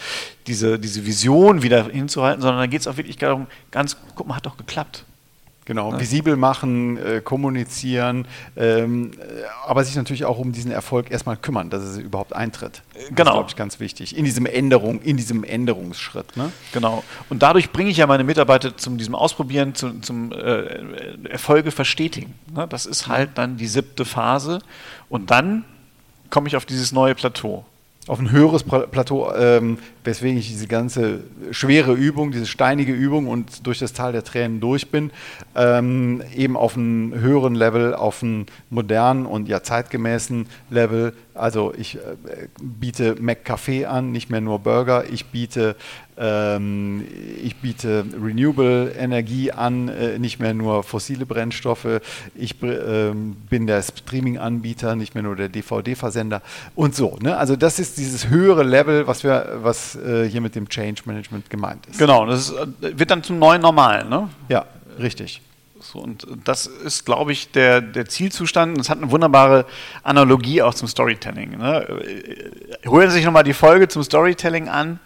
diese, 0.47 0.79
diese 0.79 1.05
Vision 1.05 1.63
wieder 1.63 1.91
hinzuhalten, 1.91 2.41
sondern 2.41 2.61
da 2.61 2.67
geht 2.67 2.81
es 2.81 2.87
auch 2.87 2.97
wirklich 2.97 3.19
darum, 3.19 3.49
ganz, 3.71 3.99
guck 4.15 4.27
mal, 4.27 4.37
hat 4.37 4.47
doch 4.47 4.57
geklappt. 4.57 5.05
Genau, 5.67 5.93
ja. 5.93 6.01
visibel 6.01 6.37
machen, 6.37 6.99
äh, 6.99 7.21
kommunizieren, 7.23 8.27
ähm, 8.57 9.13
äh, 9.13 9.45
aber 9.67 9.83
sich 9.85 9.97
natürlich 9.97 10.27
auch 10.27 10.39
um 10.39 10.53
diesen 10.53 10.71
Erfolg 10.71 11.11
erstmal 11.11 11.37
kümmern, 11.37 11.71
dass 11.71 11.83
es 11.83 11.97
überhaupt 11.97 12.35
eintritt. 12.35 12.83
Das 12.93 13.09
genau. 13.15 13.33
glaube 13.33 13.49
ich, 13.49 13.57
ganz 13.57 13.81
wichtig. 13.81 14.17
In 14.17 14.25
diesem 14.25 14.45
Änderung, 14.45 15.01
in 15.01 15.17
diesem 15.17 15.43
Änderungsschritt. 15.43 16.37
Ne? 16.37 16.53
Genau. 16.73 17.03
Und 17.31 17.43
dadurch 17.43 17.71
bringe 17.71 17.91
ich 17.91 17.97
ja 17.97 18.07
meine 18.07 18.25
Mitarbeiter 18.25 18.77
zum 18.77 18.99
diesem 18.99 19.15
Ausprobieren, 19.15 19.75
zu, 19.75 20.01
zum 20.01 20.33
äh, 20.33 21.29
Erfolge 21.29 21.71
verstetigen. 21.71 22.35
Ne? 22.55 22.67
Das 22.69 22.85
ist 22.85 23.09
halt 23.09 23.31
dann 23.37 23.57
die 23.57 23.67
siebte 23.67 24.05
Phase. 24.05 24.59
Und 25.09 25.31
dann 25.31 25.65
komme 26.29 26.49
ich 26.49 26.57
auf 26.57 26.67
dieses 26.67 26.93
neue 26.93 27.15
Plateau 27.15 27.65
auf 28.07 28.19
ein 28.19 28.31
höheres 28.31 28.65
Plateau, 28.65 29.33
ähm, 29.35 29.79
weswegen 30.05 30.39
ich 30.39 30.49
diese 30.49 30.67
ganze 30.67 31.21
schwere 31.51 31.95
Übung, 31.95 32.33
diese 32.33 32.47
steinige 32.47 32.93
Übung 32.93 33.27
und 33.27 33.67
durch 33.67 33.79
das 33.79 33.93
Tal 33.93 34.13
der 34.13 34.25
Tränen 34.25 34.61
durch 34.61 34.91
bin, 34.91 35.11
ähm, 35.57 36.23
eben 36.37 36.57
auf 36.57 36.77
einem 36.77 37.15
höheren 37.15 37.55
Level, 37.55 37.95
auf 37.95 38.23
einem 38.23 38.47
modernen 38.69 39.25
und 39.25 39.49
ja 39.49 39.63
zeitgemäßen 39.63 40.47
Level 40.69 41.15
Also 41.35 41.75
ich 41.77 41.97
äh, 41.97 41.99
biete 42.63 43.15
McCafé 43.15 43.87
an, 43.87 44.13
nicht 44.13 44.31
mehr 44.31 44.41
nur 44.41 44.61
Burger. 44.61 45.05
Ich 45.11 45.27
biete, 45.27 45.75
ähm, 46.17 47.05
ich 47.43 47.57
biete 47.57 48.05
Renewable 48.23 48.93
Energie 48.93 49.51
an, 49.51 49.89
äh, 49.89 50.19
nicht 50.21 50.39
mehr 50.39 50.55
nur 50.55 50.85
fossile 50.85 51.27
Brennstoffe. 51.27 52.01
Ich 52.37 52.63
äh, 52.63 53.13
bin 53.13 53.67
der 53.67 53.83
Streaming-Anbieter, 53.83 54.95
nicht 54.95 55.15
mehr 55.15 55.25
nur 55.25 55.35
der 55.35 55.49
DVD-Versender 55.49 56.41
und 56.77 56.95
so. 56.95 57.19
Ne? 57.21 57.37
Also 57.37 57.57
das 57.57 57.81
ist 57.81 57.99
dieses 57.99 58.29
höhere 58.29 58.63
Level, 58.63 59.09
was 59.09 59.25
wir, 59.25 59.59
was 59.63 59.97
äh, 59.97 60.29
hier 60.29 60.41
mit 60.41 60.55
dem 60.55 60.69
Change 60.69 61.03
Management 61.07 61.51
gemeint 61.51 61.85
ist. 61.87 61.99
Genau, 61.99 62.27
das 62.27 62.51
ist, 62.51 62.53
äh, 62.53 62.99
wird 62.99 63.11
dann 63.11 63.25
zum 63.25 63.41
neuen 63.41 63.61
Normal, 63.61 64.09
ne? 64.09 64.29
Ja, 64.49 64.67
richtig. 65.01 65.43
So, 65.85 65.99
und 65.99 66.27
das 66.45 66.67
ist, 66.67 67.05
glaube 67.05 67.33
ich, 67.33 67.51
der, 67.51 67.83
der 67.83 68.07
Zielzustand. 68.07 68.79
Das 68.79 68.89
hat 68.89 68.99
eine 68.99 69.11
wunderbare 69.11 69.67
Analogie 70.03 70.63
auch 70.63 70.75
zum 70.75 70.89
Storytelling. 70.89 71.59
Ne? 71.59 71.87
Holen 72.87 73.11
Sie 73.11 73.17
sich 73.17 73.25
nochmal 73.25 73.45
die 73.45 73.53
Folge 73.53 73.89
zum 73.89 74.03
Storytelling 74.03 74.69
an. 74.69 74.99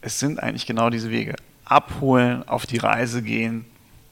Es 0.00 0.18
sind 0.18 0.42
eigentlich 0.42 0.66
genau 0.66 0.90
diese 0.90 1.10
Wege. 1.10 1.36
Abholen, 1.64 2.46
auf 2.48 2.66
die 2.66 2.78
Reise 2.78 3.22
gehen, 3.22 3.64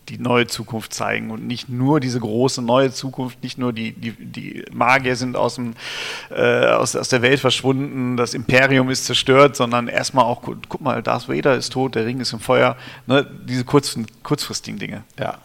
die 0.09 0.19
neue 0.19 0.47
Zukunft 0.47 0.95
zeigen 0.95 1.31
und 1.31 1.47
nicht 1.47 1.69
nur 1.69 2.01
diese 2.01 2.21
große 2.21 2.63
neue 2.63 2.93
Zukunft, 2.93 3.43
nicht 3.43 3.59
nur 3.59 3.73
die, 3.73 3.93
die, 3.93 4.13
die 4.13 4.65
Magier 4.73 5.17
sind 5.17 5.37
aus, 5.37 5.57
dem, 5.57 5.75
äh, 6.31 6.67
aus, 6.67 6.97
aus 6.97 7.09
der 7.09 7.23
Welt 7.23 7.41
verschwunden, 7.41 8.17
das 8.17 8.35
Imperium 8.35 8.91
ist 8.91 9.05
zerstört, 9.05 9.57
sondern 9.57 9.89
erstmal 9.89 10.25
auch, 10.25 10.43
guck 10.43 10.81
mal, 10.81 11.03
Darth 11.03 11.29
Vader 11.29 11.57
ist 11.57 11.73
tot, 11.73 11.95
der 11.95 12.07
Ring 12.07 12.21
ist 12.21 12.33
im 12.33 12.41
Feuer, 12.41 12.77
ne? 13.07 13.27
diese 13.45 13.65
kurz, 13.65 13.99
kurzfristigen 14.23 14.79
Dinge. 14.79 15.05
Ja, 15.19 15.39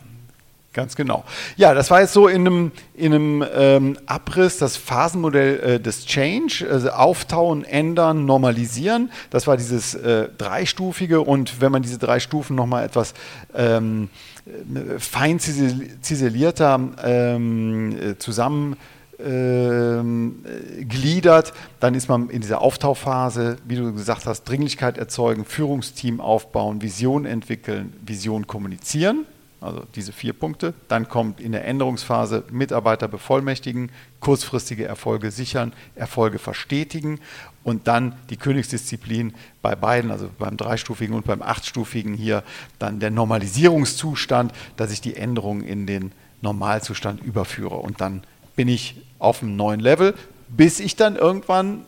Ganz 0.77 0.95
genau. 0.95 1.23
Ja, 1.55 1.73
das 1.73 1.89
war 1.89 2.01
jetzt 2.01 2.13
so 2.13 2.27
in 2.27 2.41
einem, 2.41 2.71
in 2.93 3.11
einem 3.11 3.45
ähm, 3.51 3.97
Abriss 4.05 4.59
das 4.59 4.77
Phasenmodell 4.77 5.59
äh, 5.59 5.79
des 5.79 6.05
Change, 6.05 6.67
also 6.69 6.91
auftauen, 6.91 7.63
ändern, 7.63 8.25
normalisieren. 8.25 9.09
Das 9.31 9.47
war 9.47 9.57
dieses 9.57 9.95
äh, 9.95 10.29
dreistufige 10.37 11.21
und 11.21 11.61
wenn 11.61 11.71
man 11.71 11.81
diese 11.81 11.97
drei 11.97 12.19
Stufen 12.19 12.55
nochmal 12.55 12.85
etwas 12.85 13.15
ähm, 13.55 14.09
äh, 14.45 14.99
fein 14.99 15.39
ziselierter 15.39 16.79
ähm, 17.03 17.97
äh, 17.99 18.17
zusammen 18.19 18.75
ähm, 19.17 20.45
gliedert, 20.87 21.53
dann 21.79 21.95
ist 21.95 22.07
man 22.07 22.29
in 22.29 22.41
dieser 22.41 22.61
Auftauphase, 22.61 23.57
wie 23.65 23.77
du 23.77 23.93
gesagt 23.93 24.27
hast, 24.27 24.43
Dringlichkeit 24.43 24.99
erzeugen, 24.99 25.43
Führungsteam 25.43 26.21
aufbauen, 26.21 26.83
Vision 26.83 27.25
entwickeln, 27.25 27.93
Vision 28.05 28.45
kommunizieren 28.45 29.25
also 29.67 29.83
diese 29.95 30.11
vier 30.11 30.33
Punkte. 30.33 30.73
Dann 30.87 31.07
kommt 31.07 31.39
in 31.39 31.51
der 31.51 31.65
Änderungsphase 31.65 32.43
Mitarbeiter 32.51 33.07
bevollmächtigen, 33.07 33.91
kurzfristige 34.19 34.85
Erfolge 34.85 35.31
sichern, 35.31 35.73
Erfolge 35.95 36.39
verstetigen 36.39 37.19
und 37.63 37.87
dann 37.87 38.15
die 38.29 38.37
Königsdisziplin 38.37 39.33
bei 39.61 39.75
beiden, 39.75 40.11
also 40.11 40.29
beim 40.39 40.57
dreistufigen 40.57 41.15
und 41.15 41.25
beim 41.25 41.41
achtstufigen 41.41 42.13
hier, 42.13 42.43
dann 42.79 42.99
der 42.99 43.11
Normalisierungszustand, 43.11 44.53
dass 44.77 44.91
ich 44.91 45.01
die 45.01 45.15
Änderungen 45.15 45.63
in 45.63 45.85
den 45.85 46.11
Normalzustand 46.41 47.21
überführe. 47.23 47.75
Und 47.75 48.01
dann 48.01 48.23
bin 48.55 48.67
ich 48.67 49.01
auf 49.19 49.43
einem 49.43 49.55
neuen 49.55 49.79
Level, 49.79 50.15
bis 50.47 50.79
ich 50.79 50.95
dann 50.95 51.15
irgendwann 51.15 51.85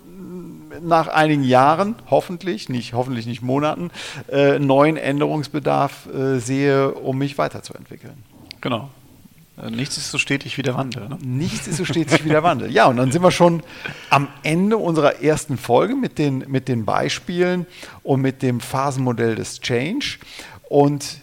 nach 0.82 1.08
einigen 1.08 1.44
Jahren, 1.44 1.96
hoffentlich, 2.10 2.70
nicht, 2.70 2.94
hoffentlich 2.94 3.26
nicht 3.26 3.42
Monaten, 3.42 3.92
äh, 4.30 4.60
neuen 4.60 4.98
Änderungsbedarf 4.98 6.08
äh, 6.08 6.40
sehe, 6.40 6.92
um 6.92 7.18
mich 7.18 7.38
weiterzuentwickeln. 7.38 8.24
Genau. 8.62 8.90
Äh, 9.62 9.72
nichts 9.72 9.98
ist 9.98 10.12
so 10.12 10.18
stetig 10.18 10.58
wie 10.58 10.62
der 10.62 10.76
Wandel. 10.76 11.10
Ne? 11.10 11.18
Nichts 11.22 11.68
ist 11.68 11.78
so 11.78 11.86
stetig 11.86 12.24
wie 12.26 12.30
der 12.30 12.44
Wandel. 12.44 12.72
Ja, 12.72 12.86
und 12.86 12.98
dann 12.98 13.12
sind 13.12 13.22
wir 13.22 13.32
schon 13.32 13.64
am 14.10 14.28
Ende 14.44 14.78
unserer 14.78 15.22
ersten 15.22 15.58
Folge 15.58 15.96
mit 15.96 16.18
den, 16.18 16.46
mit 16.48 16.68
den 16.68 16.86
Beispielen 16.86 17.66
und 18.04 18.22
mit 18.22 18.42
dem 18.42 18.60
Phasenmodell 18.60 19.36
des 19.36 19.62
Change. 19.62 20.18
Und 20.70 21.20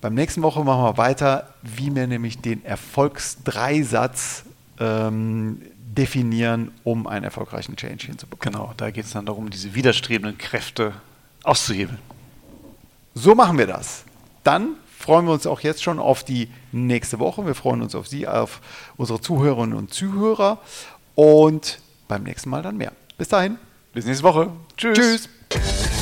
beim 0.00 0.14
nächsten 0.14 0.42
Woche 0.42 0.62
machen 0.62 0.82
wir 0.82 0.98
weiter, 0.98 1.54
wie 1.62 1.94
wir 1.94 2.06
nämlich 2.06 2.38
den 2.38 2.64
Erfolgsdreisatz 2.64 4.44
ähm, 4.78 5.62
definieren, 5.96 6.72
um 6.84 7.06
einen 7.06 7.24
erfolgreichen 7.24 7.76
Change 7.76 8.06
hinzubekommen. 8.06 8.54
Genau, 8.54 8.74
da 8.76 8.90
geht 8.90 9.04
es 9.04 9.12
dann 9.12 9.26
darum, 9.26 9.50
diese 9.50 9.74
widerstrebenden 9.74 10.38
Kräfte 10.38 10.92
auszuhebeln. 11.42 11.98
So 13.14 13.34
machen 13.34 13.58
wir 13.58 13.66
das. 13.66 14.04
Dann 14.44 14.76
freuen 14.98 15.26
wir 15.26 15.32
uns 15.32 15.46
auch 15.46 15.60
jetzt 15.60 15.82
schon 15.82 15.98
auf 15.98 16.24
die 16.24 16.48
nächste 16.72 17.18
Woche. 17.18 17.46
Wir 17.46 17.54
freuen 17.54 17.82
uns 17.82 17.94
auf 17.94 18.06
Sie, 18.06 18.26
auf 18.28 18.60
unsere 18.96 19.20
Zuhörerinnen 19.20 19.76
und 19.76 19.92
Zuhörer 19.92 20.58
und 21.14 21.78
beim 22.08 22.22
nächsten 22.24 22.50
Mal 22.50 22.62
dann 22.62 22.76
mehr. 22.76 22.92
Bis 23.16 23.28
dahin. 23.28 23.56
Bis 23.92 24.04
nächste 24.04 24.24
Woche. 24.24 24.50
Tschüss. 24.76 24.98
Tschüss. 24.98 25.95